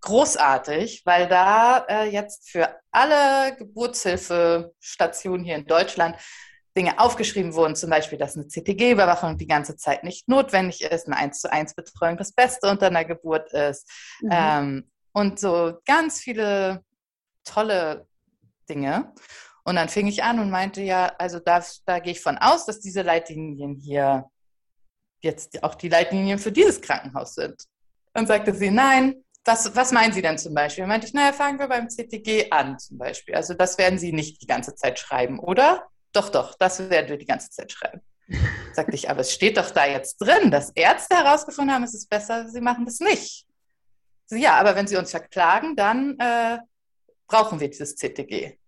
[0.00, 6.16] Großartig, weil da äh, jetzt für alle Geburtshilfestationen hier in Deutschland
[6.76, 11.16] Dinge aufgeschrieben wurden, zum Beispiel, dass eine CTG-Überwachung die ganze Zeit nicht notwendig ist, eine
[11.16, 13.88] 1 zu 1 Betreuung das Beste unter einer Geburt ist
[14.20, 14.28] mhm.
[14.30, 16.84] ähm, und so ganz viele
[17.44, 18.06] tolle
[18.68, 19.12] Dinge.
[19.64, 22.66] Und dann fing ich an und meinte, ja, also da, da gehe ich von aus,
[22.66, 24.26] dass diese Leitlinien hier
[25.20, 27.64] jetzt auch die Leitlinien für dieses Krankenhaus sind.
[28.12, 30.82] Dann sagte sie, nein, was, was meinen Sie denn zum Beispiel?
[30.82, 33.34] Dann meinte ich, naja, fangen wir beim CTG an zum Beispiel.
[33.34, 35.86] Also das werden Sie nicht die ganze Zeit schreiben, oder?
[36.12, 38.00] Doch, doch, das werden wir die ganze Zeit schreiben.
[38.72, 42.10] Sagte ich, aber es steht doch da jetzt drin, dass Ärzte herausgefunden haben, es ist
[42.10, 43.46] besser, Sie machen das nicht.
[44.26, 46.58] So, ja, aber wenn Sie uns verklagen, dann äh,
[47.28, 48.58] brauchen wir dieses CTG.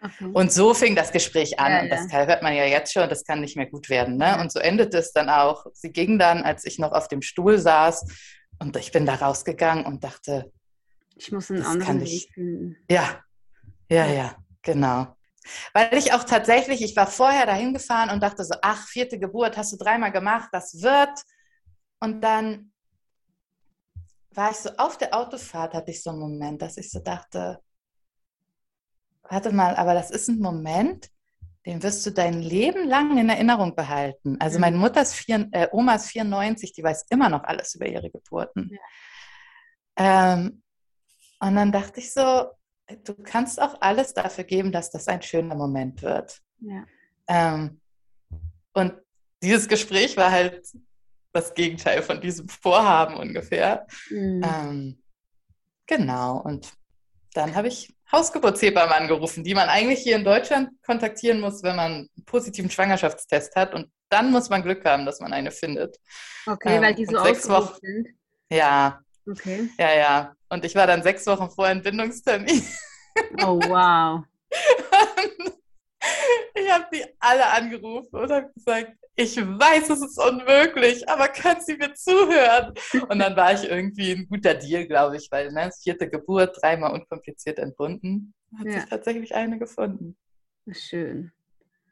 [0.00, 0.30] Okay.
[0.32, 1.72] Und so fing das Gespräch an.
[1.72, 2.26] Ja, und das ja.
[2.26, 4.16] hört man ja jetzt schon, das kann nicht mehr gut werden.
[4.16, 4.26] Ne?
[4.26, 4.40] Ja.
[4.40, 5.66] Und so endete es dann auch.
[5.72, 8.06] Sie ging dann, als ich noch auf dem Stuhl saß,
[8.58, 10.52] und ich bin da rausgegangen und dachte,
[11.16, 12.76] ich muss einen anderen Weg finden.
[12.90, 13.22] Ja,
[13.88, 15.16] ja, ja, genau.
[15.72, 19.56] Weil ich auch tatsächlich, ich war vorher dahin gefahren und dachte so, ach, vierte Geburt
[19.56, 21.22] hast du dreimal gemacht, das wird.
[22.00, 22.72] Und dann
[24.30, 27.60] war ich so auf der Autofahrt, hatte ich so einen Moment, dass ich so dachte,
[29.22, 31.10] warte mal, aber das ist ein Moment,
[31.66, 34.36] den wirst du dein Leben lang in Erinnerung behalten.
[34.40, 34.82] Also meine mhm.
[34.82, 38.70] Mutter ist vier, äh, Oma ist 94, die weiß immer noch alles über ihre Geburten.
[39.98, 40.34] Ja.
[40.34, 40.62] Ähm,
[41.40, 42.46] und dann dachte ich so,
[43.04, 46.40] du kannst auch alles dafür geben, dass das ein schöner Moment wird.
[46.60, 46.84] Ja.
[47.26, 47.80] Ähm,
[48.72, 48.94] und
[49.42, 50.66] dieses Gespräch war halt
[51.32, 53.86] das Gegenteil von diesem Vorhaben ungefähr.
[54.10, 54.42] Mhm.
[54.44, 55.02] Ähm,
[55.86, 56.72] genau, und
[57.34, 61.92] dann habe ich Hausgeburtshebammen angerufen, die man eigentlich hier in Deutschland kontaktieren muss, wenn man
[61.92, 63.74] einen positiven Schwangerschaftstest hat.
[63.74, 65.96] Und dann muss man Glück haben, dass man eine findet.
[66.46, 68.08] Okay, ähm, weil die so sechs Wochen sind.
[68.50, 69.00] Ja.
[69.30, 69.68] Okay.
[69.78, 70.34] Ja, ja.
[70.48, 72.64] Und ich war dann sechs Wochen vor Entbindungstermin.
[73.42, 74.22] Oh, wow.
[76.68, 81.60] Ich habe die alle angerufen und habe gesagt, ich weiß, es ist unmöglich, aber können
[81.60, 82.72] Sie mir zuhören?
[83.08, 86.92] Und dann war ich irgendwie ein guter Deal, glaube ich, weil ne, vierte Geburt, dreimal
[86.92, 88.72] unkompliziert entbunden, hat ja.
[88.80, 90.16] sich tatsächlich eine gefunden.
[90.70, 91.32] Schön.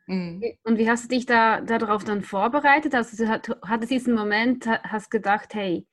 [0.07, 0.43] Mhm.
[0.63, 2.95] Und wie hast du dich da darauf dann vorbereitet?
[2.95, 5.87] Also du hattest diesen Moment, hast gedacht, hey,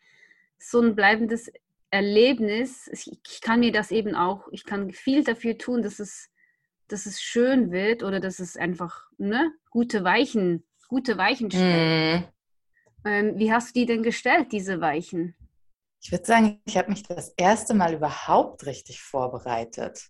[0.59, 1.51] so ein bleibendes
[1.89, 6.29] Erlebnis, ich kann mir das eben auch, ich kann viel dafür tun, dass es,
[6.87, 12.19] dass es schön wird oder dass es einfach ne, gute Weichen gute Weichen stellen.
[12.19, 12.25] Mm.
[13.05, 15.35] Ähm, wie hast du die denn gestellt, diese Weichen?
[16.03, 20.09] Ich würde sagen, ich habe mich das erste Mal überhaupt richtig vorbereitet.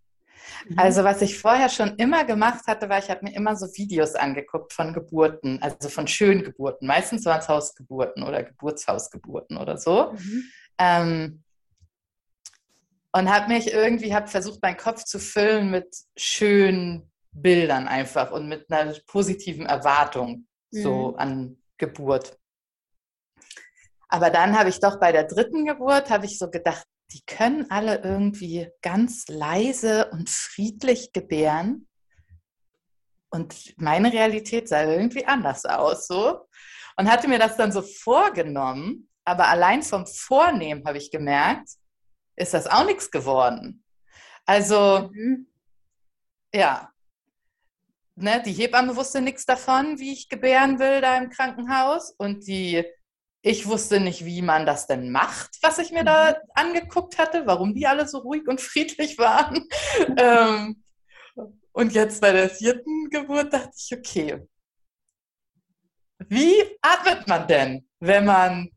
[0.67, 0.77] Mhm.
[0.77, 4.15] Also was ich vorher schon immer gemacht hatte, war, ich habe mir immer so Videos
[4.15, 6.85] angeguckt von Geburten, also von schönen Geburten.
[6.85, 10.11] Meistens waren es Hausgeburten oder Geburtshausgeburten oder so.
[10.11, 10.43] Mhm.
[10.79, 11.43] Ähm,
[13.13, 18.47] und habe mich irgendwie, habe versucht, meinen Kopf zu füllen mit schönen Bildern einfach und
[18.47, 21.17] mit einer positiven Erwartung so mhm.
[21.17, 22.37] an Geburt.
[24.09, 27.69] Aber dann habe ich doch bei der dritten Geburt, habe ich so gedacht, die können
[27.69, 31.87] alle irgendwie ganz leise und friedlich gebären.
[33.29, 36.47] Und meine Realität sah irgendwie anders aus, so.
[36.97, 41.69] Und hatte mir das dann so vorgenommen, aber allein vom Vornehmen habe ich gemerkt,
[42.35, 43.83] ist das auch nichts geworden.
[44.45, 45.47] Also, mhm.
[46.53, 46.91] ja,
[48.15, 52.11] ne, die Hebamme wusste nichts davon, wie ich gebären will da im Krankenhaus.
[52.17, 52.83] Und die,
[53.41, 56.35] ich wusste nicht, wie man das denn macht, was ich mir da mhm.
[56.53, 59.67] angeguckt hatte, warum die alle so ruhig und friedlich waren.
[60.17, 60.83] ähm,
[61.71, 64.47] und jetzt bei der vierten Geburt dachte ich, okay,
[66.29, 68.69] wie atmet man denn, wenn man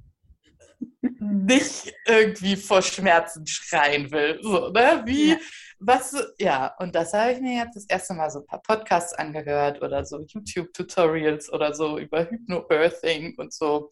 [1.20, 4.38] nicht irgendwie vor Schmerzen schreien will?
[4.42, 5.02] So, ne?
[5.05, 5.37] Wie, ja.
[5.79, 9.12] was, ja, und das habe ich mir jetzt das erste Mal so ein paar Podcasts
[9.12, 13.90] angehört oder so YouTube-Tutorials oder so über Hypnobirthing und so.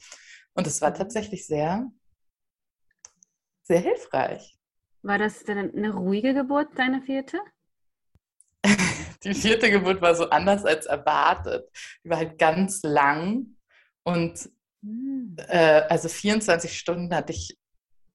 [0.55, 0.95] Und es war mhm.
[0.95, 1.91] tatsächlich sehr,
[3.63, 4.57] sehr hilfreich.
[5.03, 7.39] War das denn eine ruhige Geburt, deine vierte?
[9.25, 11.69] die vierte Geburt war so anders als erwartet.
[12.03, 13.57] Die war halt ganz lang
[14.03, 14.51] und
[14.85, 15.37] hm.
[15.49, 17.57] äh, also 24 Stunden hatte ich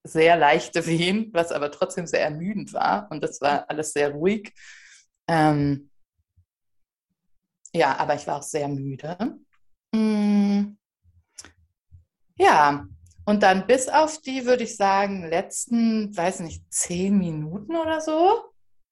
[0.04, 4.54] sehr leichte Wehen, was aber trotzdem sehr ermüdend war und das war alles sehr ruhig.
[5.28, 5.90] Ähm,
[7.74, 9.18] ja, aber ich war auch sehr müde.
[9.94, 10.78] Mm,
[12.38, 12.86] ja,
[13.26, 18.42] und dann bis auf die, würde ich sagen, letzten, weiß nicht, zehn Minuten oder so,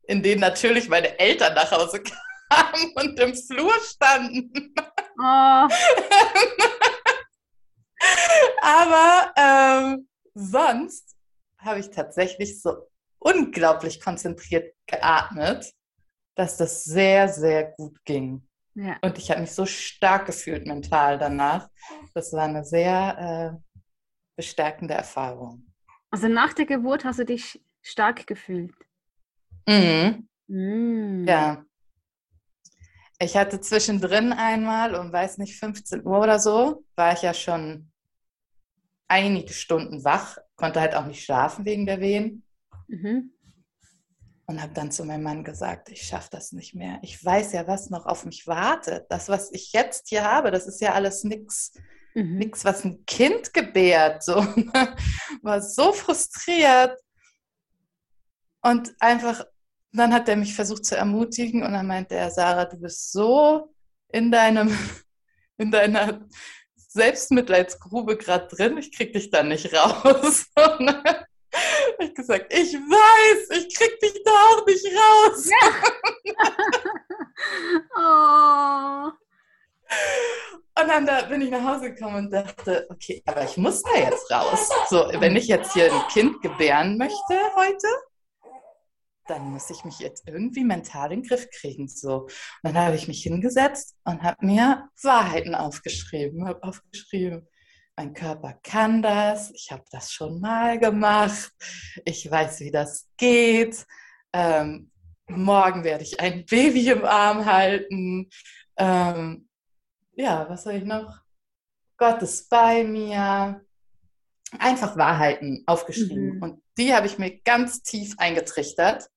[0.03, 2.03] in denen natürlich meine Eltern nach Hause
[2.49, 4.73] kamen und im Flur standen.
[5.19, 5.67] Oh.
[8.61, 11.15] Aber ähm, sonst
[11.59, 15.73] habe ich tatsächlich so unglaublich konzentriert geatmet,
[16.35, 18.47] dass das sehr, sehr gut ging.
[18.75, 18.97] Ja.
[19.01, 21.67] Und ich habe mich so stark gefühlt mental danach.
[22.13, 23.77] Das war eine sehr äh,
[24.35, 25.65] bestärkende Erfahrung.
[26.11, 28.73] Also nach der Geburt hast du dich stark gefühlt?
[29.67, 30.27] Mhm.
[30.47, 31.25] Mhm.
[31.27, 31.65] Ja.
[33.19, 37.91] Ich hatte zwischendrin einmal um, weiß nicht, 15 Uhr oder so, war ich ja schon
[39.07, 42.43] einige Stunden wach, konnte halt auch nicht schlafen wegen der Wehen.
[42.87, 43.33] Mhm.
[44.49, 46.99] Und habe dann zu meinem Mann gesagt, ich schaffe das nicht mehr.
[47.01, 49.05] Ich weiß ja, was noch auf mich wartet.
[49.09, 51.73] Das, was ich jetzt hier habe, das ist ja alles nichts,
[52.15, 52.49] mhm.
[52.63, 54.23] was ein Kind gebärt.
[54.23, 54.35] So
[55.41, 56.97] war so frustriert
[58.61, 59.45] und einfach
[59.93, 63.73] dann hat er mich versucht zu ermutigen und dann meinte er, Sarah, du bist so
[64.09, 64.69] in deinem,
[65.57, 66.25] in deiner
[66.97, 70.47] Selbstmitleidsgrube gerade drin, ich krieg dich da nicht raus.
[70.55, 71.25] Und dann habe
[71.99, 75.49] ich gesagt, ich weiß, ich krieg dich da auch nicht raus.
[75.49, 76.33] Ja.
[79.11, 79.11] oh.
[80.79, 83.97] Und dann da bin ich nach Hause gekommen und dachte, okay, aber ich muss da
[83.97, 84.69] jetzt raus.
[84.89, 87.87] So, wenn ich jetzt hier ein Kind gebären möchte heute,
[89.27, 91.87] dann muss ich mich jetzt irgendwie mental in den Griff kriegen.
[91.87, 92.23] So.
[92.23, 92.31] Und
[92.63, 96.47] dann habe ich mich hingesetzt und habe mir Wahrheiten aufgeschrieben.
[96.47, 97.47] Habe aufgeschrieben,
[97.95, 101.51] mein Körper kann das, ich habe das schon mal gemacht,
[102.05, 103.87] ich weiß, wie das geht.
[104.33, 104.91] Ähm,
[105.27, 108.29] morgen werde ich ein Baby im Arm halten.
[108.77, 109.49] Ähm,
[110.13, 111.21] ja, was soll ich noch?
[111.97, 113.63] Gott ist bei mir.
[114.59, 116.35] Einfach Wahrheiten aufgeschrieben.
[116.35, 116.41] Mhm.
[116.43, 119.09] Und die habe ich mir ganz tief eingetrichtert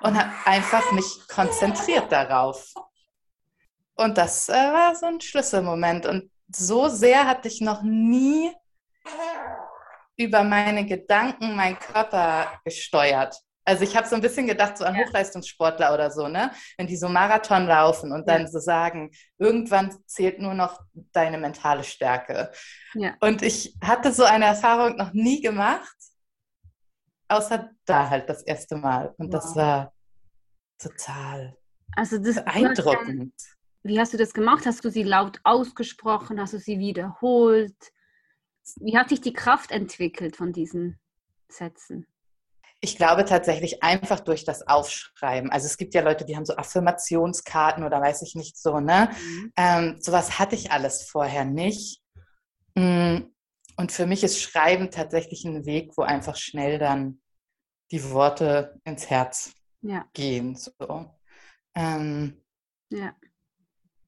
[0.00, 2.72] und habe einfach mich konzentriert darauf.
[3.96, 6.06] Und das äh, war so ein Schlüsselmoment.
[6.06, 8.52] Und so sehr hatte ich noch nie
[10.16, 13.36] über meine Gedanken meinen Körper gesteuert.
[13.66, 15.04] Also ich habe so ein bisschen gedacht, so an ja.
[15.04, 16.50] Hochleistungssportler oder so, ne?
[16.76, 18.48] Wenn die so Marathon laufen und dann ja.
[18.48, 20.80] so sagen, irgendwann zählt nur noch
[21.12, 22.52] deine mentale Stärke.
[22.92, 23.14] Ja.
[23.20, 25.96] Und ich hatte so eine Erfahrung noch nie gemacht
[27.36, 29.14] außer da halt das erste Mal.
[29.18, 29.40] Und wow.
[29.40, 29.92] das war
[30.78, 31.56] total
[31.96, 33.34] also das beeindruckend.
[33.82, 34.66] Wie hast du das gemacht?
[34.66, 36.40] Hast du sie laut ausgesprochen?
[36.40, 37.76] Hast du sie wiederholt?
[38.80, 40.98] Wie hat sich die Kraft entwickelt von diesen
[41.48, 42.06] Sätzen?
[42.80, 45.50] Ich glaube tatsächlich einfach durch das Aufschreiben.
[45.50, 49.10] Also es gibt ja Leute, die haben so Affirmationskarten oder weiß ich nicht so, ne?
[49.10, 49.52] Mhm.
[49.56, 52.02] Ähm, sowas hatte ich alles vorher nicht.
[52.74, 53.20] Mm,
[53.76, 57.20] und für mich ist Schreiben tatsächlich ein Weg, wo einfach schnell dann
[57.90, 60.06] die Worte ins Herz ja.
[60.12, 60.56] gehen.
[60.56, 61.10] So.
[61.74, 62.42] Ähm,
[62.90, 63.14] ja.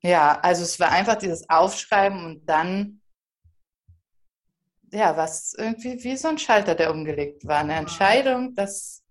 [0.03, 3.01] Ja, also es war einfach dieses Aufschreiben und dann,
[4.93, 7.59] ja, was irgendwie wie so ein Schalter, der umgelegt war.
[7.59, 9.03] Eine Entscheidung, dass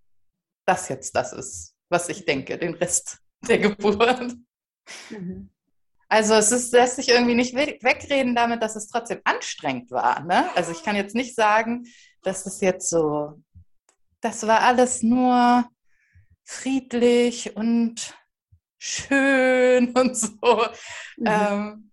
[0.65, 4.35] das jetzt das ist, was ich denke, den Rest der Geburt.
[5.09, 5.49] Mhm.
[6.07, 10.23] Also es ist, lässt sich irgendwie nicht wegreden damit, dass es trotzdem anstrengend war.
[10.23, 10.55] Ne?
[10.55, 11.87] Also ich kann jetzt nicht sagen,
[12.21, 13.41] das ist jetzt so,
[14.21, 15.65] das war alles nur
[16.43, 18.15] friedlich und
[18.77, 20.67] schön und so.
[21.17, 21.25] Mhm.
[21.25, 21.91] Ähm,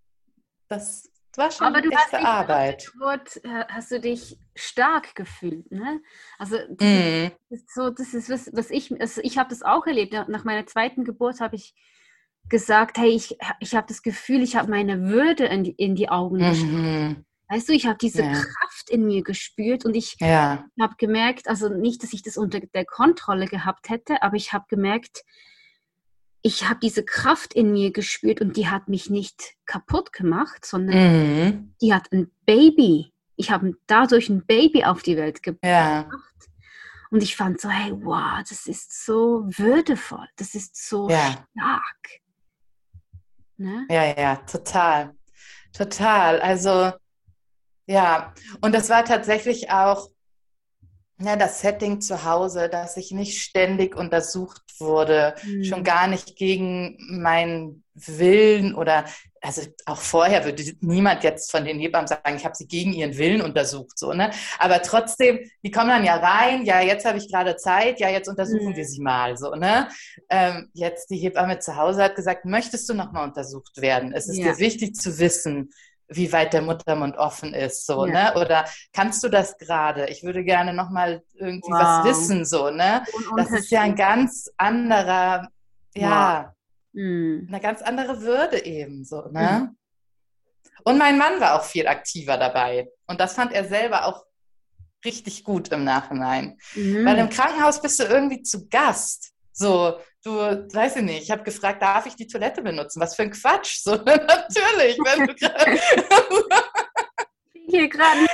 [0.69, 2.91] das war schon Aber du hast Arbeit.
[2.93, 6.03] Geburt, äh, hast du dich stark gefühlt, ne?
[6.39, 7.31] Also das, mm.
[7.49, 10.13] ist so, das ist was, was ich, also ich habe das auch erlebt.
[10.13, 11.75] Nach meiner zweiten Geburt habe ich
[12.49, 16.11] gesagt, hey, ich, ich habe das Gefühl, ich habe meine Würde in die, in die
[16.11, 17.25] Augen mhm.
[17.53, 18.33] Weißt du, ich habe diese ja.
[18.33, 20.65] Kraft in mir gespürt und ich ja.
[20.81, 24.65] habe gemerkt, also nicht, dass ich das unter der Kontrolle gehabt hätte, aber ich habe
[24.71, 25.23] gemerkt,
[26.41, 30.97] ich habe diese Kraft in mir gespürt und die hat mich nicht kaputt gemacht, sondern
[30.97, 31.75] mhm.
[31.83, 33.13] die hat ein Baby.
[33.37, 35.63] Ich habe dadurch ein Baby auf die Welt gebracht.
[35.63, 36.09] Ja.
[37.11, 41.33] Und ich fand so, hey, wow, das ist so würdevoll, das ist so ja.
[41.51, 42.21] stark.
[43.59, 43.87] Ne?
[43.91, 45.15] Ja, ja, total.
[45.75, 46.41] Total.
[46.41, 46.93] Also,
[47.87, 50.09] ja, und das war tatsächlich auch
[51.25, 55.65] ja, das Setting zu Hause, dass ich nicht ständig untersucht wurde, mhm.
[55.65, 59.05] schon gar nicht gegen meinen Willen oder
[59.43, 63.19] also auch vorher würde niemand jetzt von den Hebammen sagen, ich habe sie gegen ihren
[63.19, 64.31] Willen untersucht, so ne.
[64.59, 68.29] Aber trotzdem, die kommen dann ja rein, ja jetzt habe ich gerade Zeit, ja jetzt
[68.29, 68.77] untersuchen mhm.
[68.77, 69.89] wir sie mal, so ne.
[70.31, 74.13] Ähm, jetzt die Hebamme zu Hause hat gesagt, möchtest du noch mal untersucht werden?
[74.13, 74.53] Es ist ja.
[74.53, 75.71] dir wichtig zu wissen,
[76.15, 78.33] wie weit der Muttermund offen ist, so, ja.
[78.33, 78.41] ne?
[78.41, 80.07] Oder kannst du das gerade?
[80.09, 81.81] Ich würde gerne noch mal irgendwie wow.
[81.81, 83.05] was wissen, so, ne?
[83.37, 85.49] Das ist ja ein ganz anderer,
[85.95, 86.53] ja, wow.
[86.93, 87.47] mhm.
[87.49, 89.71] eine ganz andere Würde eben, so, ne?
[89.71, 89.77] Mhm.
[90.85, 92.89] Und mein Mann war auch viel aktiver dabei.
[93.07, 94.25] Und das fand er selber auch
[95.05, 96.59] richtig gut im Nachhinein.
[96.75, 97.05] Mhm.
[97.05, 99.32] Weil im Krankenhaus bist du irgendwie zu Gast.
[99.53, 103.01] So, du, weiß ich nicht, ich habe gefragt, darf ich die Toilette benutzen?
[103.01, 103.81] Was für ein Quatsch.
[103.83, 105.81] So, natürlich, wenn du gerade.
[107.69, 108.27] Hier gerade.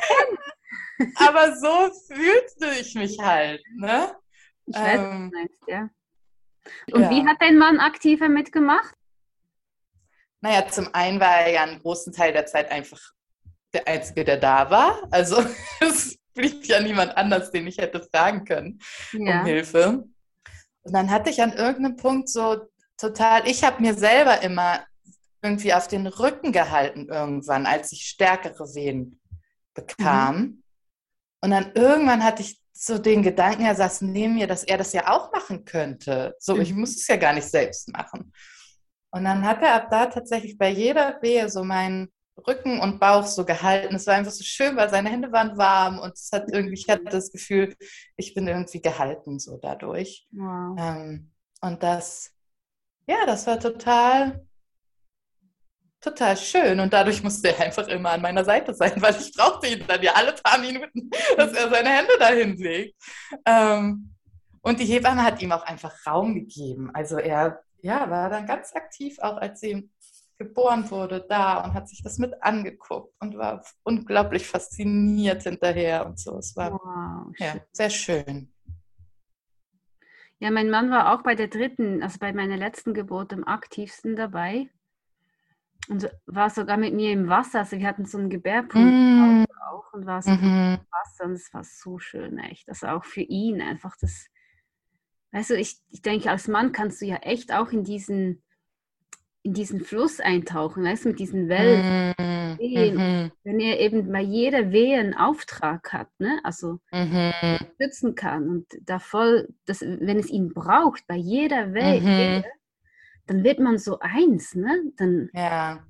[1.17, 4.17] Aber so fühlte ich mich halt, ne?
[4.67, 5.89] Ich weiß, ähm, was du meinst, ja.
[6.93, 7.11] Und ja.
[7.11, 8.95] wie hat dein Mann aktiver mitgemacht?
[10.41, 13.01] Naja, zum einen war er ja einen großen Teil der Zeit einfach
[13.73, 15.09] der Einzige, der da war.
[15.11, 15.45] Also
[15.81, 18.81] es blieb ja niemand anders, den ich hätte fragen können
[19.13, 19.41] ja.
[19.41, 20.05] um Hilfe.
[20.83, 24.85] Und dann hatte ich an irgendeinem Punkt so total, ich habe mir selber immer
[25.43, 29.21] irgendwie auf den Rücken gehalten irgendwann, als ich stärkere Wehen
[29.75, 30.37] bekam.
[30.37, 30.63] Mhm.
[31.43, 34.93] Und dann irgendwann hatte ich so den Gedanken, er saß neben mir, dass er das
[34.93, 36.35] ja auch machen könnte.
[36.39, 36.61] So, mhm.
[36.61, 38.33] ich muss es ja gar nicht selbst machen.
[39.11, 42.13] Und dann hat er ab da tatsächlich bei jeder Wehe so meinen
[42.47, 43.95] Rücken und Bauch so gehalten.
[43.95, 46.89] Es war einfach so schön, weil seine Hände waren warm und es hat irgendwie, ich
[46.89, 47.75] hatte das Gefühl,
[48.17, 50.27] ich bin irgendwie gehalten so dadurch.
[50.33, 50.77] Wow.
[50.79, 52.33] Ähm, und das,
[53.07, 54.47] ja, das war total,
[56.01, 56.81] total schön.
[56.81, 60.03] Und dadurch musste er einfach immer an meiner Seite sein, weil ich brauchte ihn dann
[60.03, 62.97] ja alle paar Minuten, dass er seine Hände dahin legt.
[63.45, 64.15] Ähm,
[64.61, 66.91] und die Hebamme hat ihm auch einfach Raum gegeben.
[66.93, 69.89] Also er ja, war dann ganz aktiv, auch als sie
[70.39, 76.19] geboren wurde, da und hat sich das mit angeguckt und war unglaublich fasziniert hinterher und
[76.19, 76.39] so.
[76.39, 78.53] Es war wow, ja, sehr schön.
[80.39, 84.15] Ja, mein Mann war auch bei der dritten, also bei meiner letzten Geburt am aktivsten
[84.15, 84.69] dabei
[85.89, 87.61] und war sogar mit mir im Wasser.
[87.61, 89.45] Also wir hatten so einen Gebärpunkt mm.
[89.69, 92.69] auch und war so mm im Wasser und es war so schön, echt.
[92.69, 94.29] Also auch für ihn einfach das.
[95.33, 98.43] Weißt du, ich, ich denke, als Mann kannst du ja echt auch in diesen
[99.49, 102.15] in diesen Fluss eintauchen, weißt du, mit diesen Wellen.
[102.19, 102.59] Mhm.
[102.61, 103.33] mhm.
[103.45, 106.39] Wenn er eben bei jeder Wehe einen Auftrag hat, ne?
[106.45, 107.33] also mhm.
[107.81, 112.45] schützen kann und da voll, das, wenn es ihn braucht, bei jeder Wehe, mhm.
[113.27, 114.93] dann wird man so eins, ne?
[114.99, 115.83] Dann ja.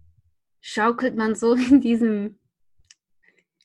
[0.60, 2.38] schaukelt man so in diesem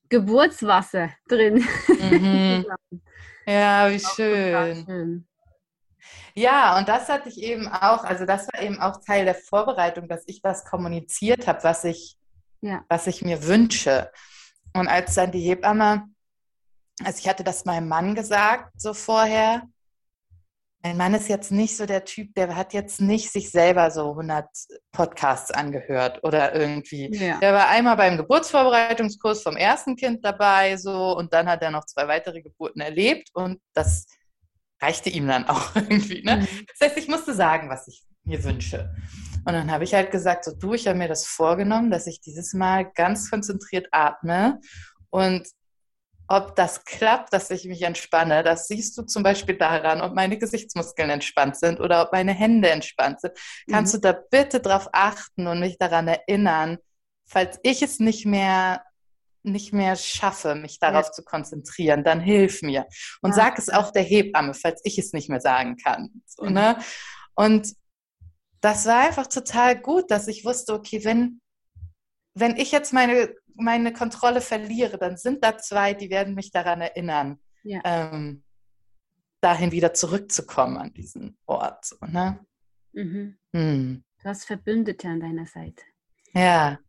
[0.09, 1.63] Geburtswasser drin.
[1.87, 2.65] Mhm.
[3.45, 4.85] ja, wie schön.
[4.85, 5.27] schön.
[6.35, 10.07] Ja, und das hatte ich eben auch, also das war eben auch Teil der Vorbereitung,
[10.07, 12.17] dass ich das kommuniziert habe, was ich,
[12.61, 12.83] ja.
[12.89, 14.11] was ich mir wünsche.
[14.73, 16.07] Und als dann die Hebamme,
[17.03, 19.63] also ich hatte das meinem Mann gesagt, so vorher,
[20.85, 24.09] mein Mann ist jetzt nicht so der Typ, der hat jetzt nicht sich selber so
[24.09, 24.45] 100
[24.91, 27.09] Podcasts angehört oder irgendwie.
[27.15, 27.37] Ja.
[27.39, 31.85] Der war einmal beim Geburtsvorbereitungskurs vom ersten Kind dabei so und dann hat er noch
[31.85, 34.07] zwei weitere Geburten erlebt und das
[34.83, 36.21] reichte ihm dann auch irgendwie.
[36.23, 36.37] Ne?
[36.37, 36.65] Mhm.
[36.67, 38.93] Das heißt, ich musste sagen, was ich mir wünsche.
[39.45, 42.21] Und dann habe ich halt gesagt, so du, ich habe mir das vorgenommen, dass ich
[42.21, 44.59] dieses Mal ganz konzentriert atme
[45.09, 45.47] und
[46.29, 50.37] ob das klappt, dass ich mich entspanne, das siehst du zum Beispiel daran, ob meine
[50.37, 53.33] Gesichtsmuskeln entspannt sind oder ob meine Hände entspannt sind.
[53.69, 54.01] Kannst mhm.
[54.01, 56.77] du da bitte drauf achten und mich daran erinnern,
[57.25, 58.81] falls ich es nicht mehr
[59.43, 61.11] nicht mehr schaffe, mich darauf ja.
[61.11, 62.87] zu konzentrieren, dann hilf mir.
[63.21, 63.35] Und ja.
[63.35, 66.09] sag es auch der Hebamme, falls ich es nicht mehr sagen kann.
[66.25, 66.53] So, mhm.
[66.53, 66.77] ne?
[67.35, 67.73] Und
[68.61, 71.41] das war einfach total gut, dass ich wusste, okay, wenn,
[72.33, 76.79] wenn ich jetzt meine, meine Kontrolle verliere, dann sind da zwei, die werden mich daran
[76.81, 77.81] erinnern, ja.
[77.83, 78.43] ähm,
[79.41, 81.85] dahin wieder zurückzukommen an diesen Ort.
[81.85, 82.39] So, ne?
[82.93, 83.37] Mhm.
[83.51, 84.03] Mhm.
[84.21, 85.83] Du hast Verbündete an deiner Seite.
[86.33, 86.79] Ja.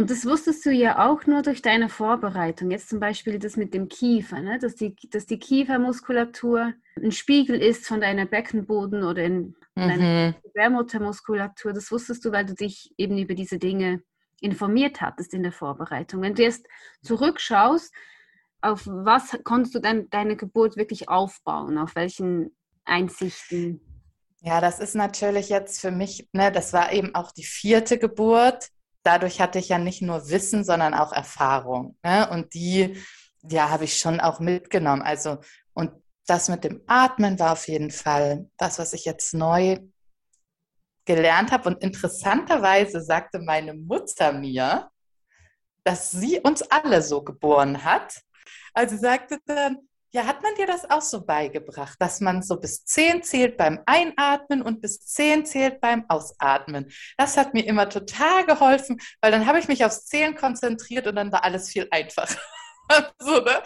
[0.00, 2.70] Und das wusstest du ja auch nur durch deine Vorbereitung.
[2.70, 4.58] Jetzt zum Beispiel das mit dem Kiefer, ne?
[4.58, 9.88] dass, die, dass die Kiefermuskulatur ein Spiegel ist von deiner Beckenboden oder in mhm.
[9.88, 11.74] deiner Gebärmuttermuskulatur.
[11.74, 14.02] Das wusstest du, weil du dich eben über diese Dinge
[14.40, 16.22] informiert hattest in der Vorbereitung.
[16.22, 16.66] Wenn du jetzt
[17.02, 17.92] zurückschaust,
[18.62, 21.76] auf was konntest du dann deine Geburt wirklich aufbauen?
[21.76, 23.82] Auf welchen Einsichten?
[24.40, 28.70] Ja, das ist natürlich jetzt für mich, ne, das war eben auch die vierte Geburt.
[29.02, 31.96] Dadurch hatte ich ja nicht nur Wissen, sondern auch Erfahrung.
[32.02, 32.28] Ne?
[32.30, 33.02] Und die,
[33.42, 35.02] ja, habe ich schon auch mitgenommen.
[35.02, 35.38] Also,
[35.72, 35.92] und
[36.26, 39.78] das mit dem Atmen war auf jeden Fall das, was ich jetzt neu
[41.04, 41.70] gelernt habe.
[41.70, 44.90] Und interessanterweise sagte meine Mutter mir,
[45.84, 48.20] dass sie uns alle so geboren hat.
[48.74, 49.78] Also sagte dann,
[50.12, 53.80] ja, hat man dir das auch so beigebracht, dass man so bis zehn zählt beim
[53.86, 56.90] Einatmen und bis zehn zählt beim Ausatmen?
[57.16, 61.14] Das hat mir immer total geholfen, weil dann habe ich mich aufs Zählen konzentriert und
[61.14, 62.40] dann war alles viel einfacher.
[63.20, 63.62] so, ne?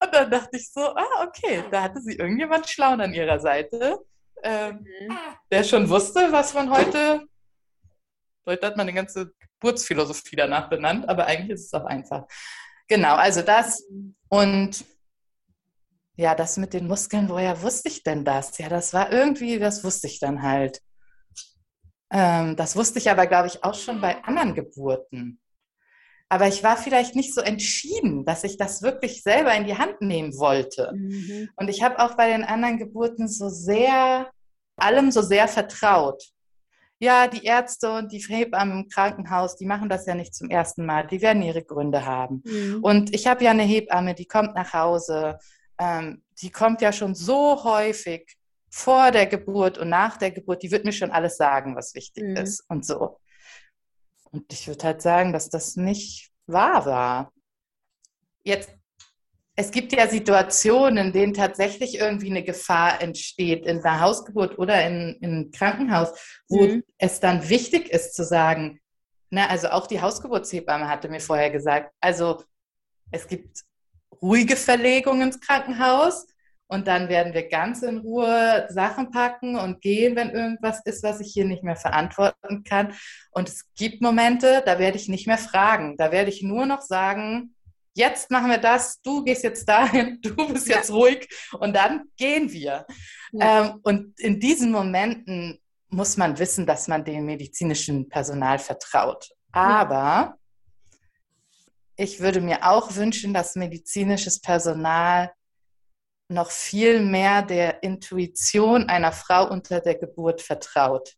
[0.00, 3.98] Und dann dachte ich so, ah, okay, da hatte sie irgendjemand schlau an ihrer Seite,
[4.44, 5.18] ähm, mhm.
[5.50, 7.26] der schon wusste, was man heute,
[8.46, 12.26] heute hat man eine ganze Geburtsphilosophie danach benannt, aber eigentlich ist es auch einfach.
[12.86, 13.84] Genau, also das
[14.28, 14.84] und
[16.20, 18.58] ja, das mit den Muskeln, woher wusste ich denn das?
[18.58, 20.82] Ja, das war irgendwie, das wusste ich dann halt.
[22.12, 25.40] Ähm, das wusste ich aber, glaube ich, auch schon bei anderen Geburten.
[26.28, 30.02] Aber ich war vielleicht nicht so entschieden, dass ich das wirklich selber in die Hand
[30.02, 30.92] nehmen wollte.
[30.94, 31.48] Mhm.
[31.56, 34.30] Und ich habe auch bei den anderen Geburten so sehr,
[34.76, 36.22] allem so sehr vertraut.
[36.98, 40.84] Ja, die Ärzte und die Hebammen im Krankenhaus, die machen das ja nicht zum ersten
[40.84, 41.06] Mal.
[41.06, 42.42] Die werden ihre Gründe haben.
[42.44, 42.80] Mhm.
[42.82, 45.38] Und ich habe ja eine Hebamme, die kommt nach Hause
[45.80, 48.36] ähm, die kommt ja schon so häufig
[48.70, 52.22] vor der Geburt und nach der Geburt, die wird mir schon alles sagen, was wichtig
[52.22, 52.36] mhm.
[52.36, 53.18] ist und so.
[54.30, 57.32] Und ich würde halt sagen, dass das nicht wahr war.
[58.44, 58.70] Jetzt,
[59.56, 64.86] es gibt ja Situationen, in denen tatsächlich irgendwie eine Gefahr entsteht, in der Hausgeburt oder
[64.86, 66.12] in, in Krankenhaus,
[66.48, 66.84] wo mhm.
[66.98, 68.80] es dann wichtig ist zu sagen,
[69.30, 72.44] na, also auch die Hausgeburtshebamme hatte mir vorher gesagt, also
[73.10, 73.64] es gibt
[74.22, 76.26] ruhige Verlegung ins Krankenhaus.
[76.66, 81.20] Und dann werden wir ganz in Ruhe Sachen packen und gehen, wenn irgendwas ist, was
[81.20, 82.94] ich hier nicht mehr verantworten kann.
[83.32, 85.96] Und es gibt Momente, da werde ich nicht mehr fragen.
[85.96, 87.56] Da werde ich nur noch sagen,
[87.94, 90.76] jetzt machen wir das, du gehst jetzt dahin, du bist ja.
[90.76, 92.86] jetzt ruhig und dann gehen wir.
[93.32, 93.64] Ja.
[93.64, 95.58] Ähm, und in diesen Momenten
[95.88, 99.28] muss man wissen, dass man dem medizinischen Personal vertraut.
[99.52, 100.36] Aber
[102.00, 105.32] ich würde mir auch wünschen, dass medizinisches Personal
[106.28, 111.14] noch viel mehr der Intuition einer Frau unter der Geburt vertraut.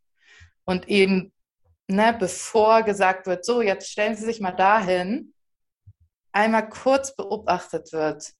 [0.64, 1.32] Und eben,
[1.86, 5.34] ne, bevor gesagt wird, so, jetzt stellen Sie sich mal dahin,
[6.32, 8.32] einmal kurz beobachtet wird,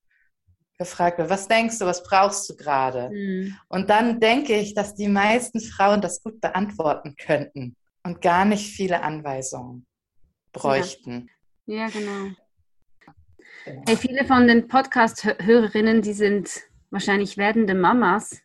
[0.78, 3.10] gefragt wird, was denkst du, was brauchst du gerade?
[3.10, 3.56] Mhm.
[3.68, 8.74] Und dann denke ich, dass die meisten Frauen das gut beantworten könnten und gar nicht
[8.74, 9.86] viele Anweisungen
[10.52, 11.28] bräuchten.
[11.66, 11.88] Ja.
[11.88, 12.34] Genau.
[13.86, 18.42] Hey, viele von den Podcast-Hörerinnen, die sind wahrscheinlich werdende Mamas.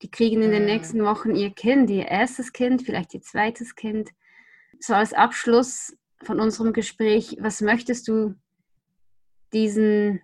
[0.00, 4.10] Die kriegen in den nächsten Wochen ihr Kind, ihr erstes Kind, vielleicht ihr zweites Kind.
[4.80, 8.34] So als Abschluss von unserem Gespräch, was möchtest du
[9.52, 10.22] diesen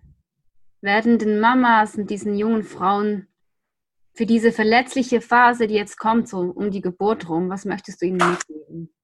[0.81, 3.29] werdenden Mamas und diesen jungen Frauen
[4.15, 8.07] für diese verletzliche Phase, die jetzt kommt, so um die Geburt rum, was möchtest du
[8.07, 8.95] ihnen mitgeben?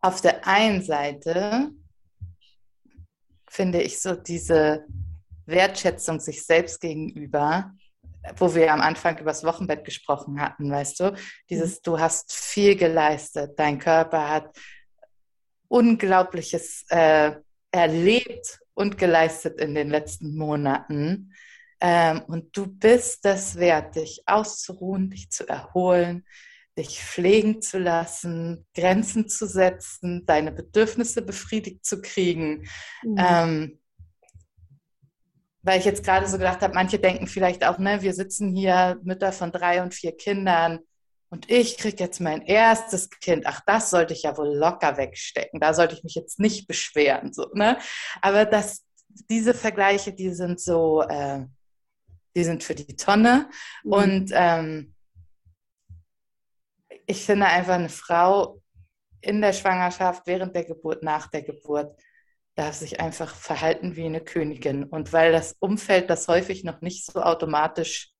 [0.00, 1.72] Auf der einen Seite
[3.52, 4.86] finde ich, so diese
[5.44, 7.72] Wertschätzung sich selbst gegenüber,
[8.36, 11.14] wo wir am Anfang über das Wochenbett gesprochen hatten, weißt du,
[11.50, 11.80] dieses, mhm.
[11.84, 14.56] du hast viel geleistet, dein Körper hat
[15.68, 17.32] Unglaubliches äh,
[17.70, 21.34] erlebt und geleistet in den letzten Monaten.
[21.80, 26.24] Ähm, und du bist es wert, dich auszuruhen, dich zu erholen,
[26.78, 32.68] dich pflegen zu lassen, Grenzen zu setzen, deine Bedürfnisse befriedigt zu kriegen.
[33.02, 33.16] Mhm.
[33.18, 33.78] Ähm,
[35.62, 38.98] weil ich jetzt gerade so gedacht habe, manche denken vielleicht auch, ne, wir sitzen hier
[39.04, 40.80] Mütter von drei und vier Kindern
[41.32, 43.46] und ich kriege jetzt mein erstes Kind.
[43.46, 45.60] Ach, das sollte ich ja wohl locker wegstecken.
[45.60, 47.32] Da sollte ich mich jetzt nicht beschweren.
[47.32, 47.78] So, ne?
[48.20, 48.84] Aber das,
[49.30, 51.46] diese Vergleiche, die sind so, äh,
[52.36, 53.48] die sind für die Tonne.
[53.82, 53.92] Mhm.
[53.92, 54.91] Und ähm,
[57.06, 58.60] ich finde einfach eine Frau
[59.20, 61.96] in der Schwangerschaft, während der Geburt, nach der Geburt,
[62.54, 64.84] darf sich einfach verhalten wie eine Königin.
[64.84, 68.12] Und weil das Umfeld das häufig noch nicht so automatisch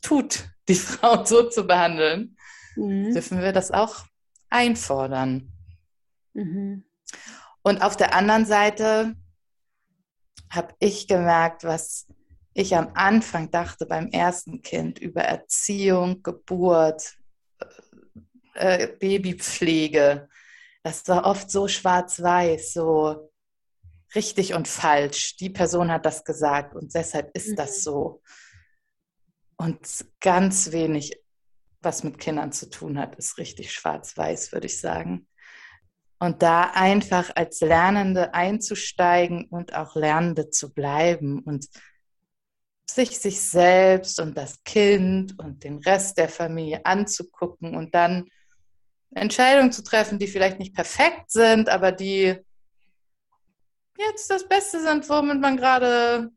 [0.00, 2.36] tut, die Frau so zu behandeln,
[2.76, 3.12] mhm.
[3.12, 4.04] dürfen wir das auch
[4.50, 5.52] einfordern.
[6.32, 6.84] Mhm.
[7.62, 9.14] Und auf der anderen Seite
[10.50, 12.06] habe ich gemerkt, was
[12.54, 17.17] ich am Anfang dachte beim ersten Kind über Erziehung, Geburt,
[18.58, 20.28] äh, Babypflege.
[20.82, 23.30] Das war oft so schwarz-weiß, so
[24.14, 25.36] richtig und falsch.
[25.36, 27.56] Die Person hat das gesagt und deshalb ist mhm.
[27.56, 28.22] das so
[29.58, 31.20] und ganz wenig,
[31.82, 35.26] was mit Kindern zu tun hat, ist richtig schwarz-weiß, würde ich sagen.
[36.20, 41.68] Und da einfach als Lernende einzusteigen und auch Lernende zu bleiben und
[42.90, 48.28] sich sich selbst und das Kind und den Rest der Familie anzugucken und dann
[49.14, 52.36] Entscheidungen zu treffen, die vielleicht nicht perfekt sind, aber die
[53.96, 56.30] jetzt das Beste sind, womit man gerade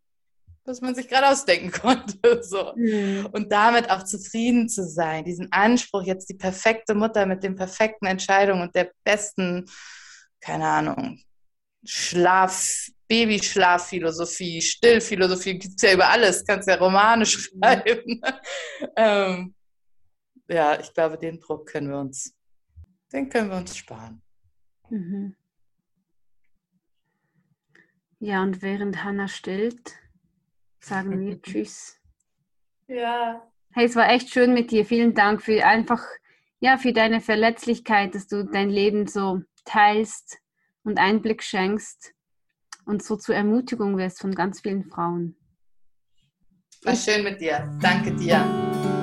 [0.65, 2.43] was man sich gerade ausdenken konnte.
[2.43, 2.73] So.
[2.75, 3.27] Mhm.
[3.31, 8.05] Und damit auch zufrieden zu sein, diesen Anspruch, jetzt die perfekte Mutter mit den perfekten
[8.05, 9.65] Entscheidungen und der besten,
[10.39, 11.19] keine Ahnung,
[11.83, 18.21] Schlaf, Babyschlafphilosophie, Stillphilosophie, gibt es ja über alles, kannst ja Romane schreiben.
[18.95, 19.55] ähm,
[20.47, 22.35] ja, ich glaube, den Druck können wir uns,
[23.13, 24.21] den können wir uns sparen.
[24.89, 25.35] Mhm.
[28.19, 29.93] Ja, und während Hannah stillt,
[30.79, 31.99] sagen wir Tschüss.
[32.87, 33.41] Ja.
[33.71, 34.85] Hey, es war echt schön mit dir.
[34.85, 36.03] Vielen Dank für einfach,
[36.59, 40.39] ja, für deine Verletzlichkeit, dass du dein Leben so teilst
[40.83, 42.13] und Einblick schenkst
[42.85, 45.35] und so zur Ermutigung wirst von ganz vielen Frauen.
[46.83, 47.77] War schön mit dir.
[47.81, 48.99] Danke dir.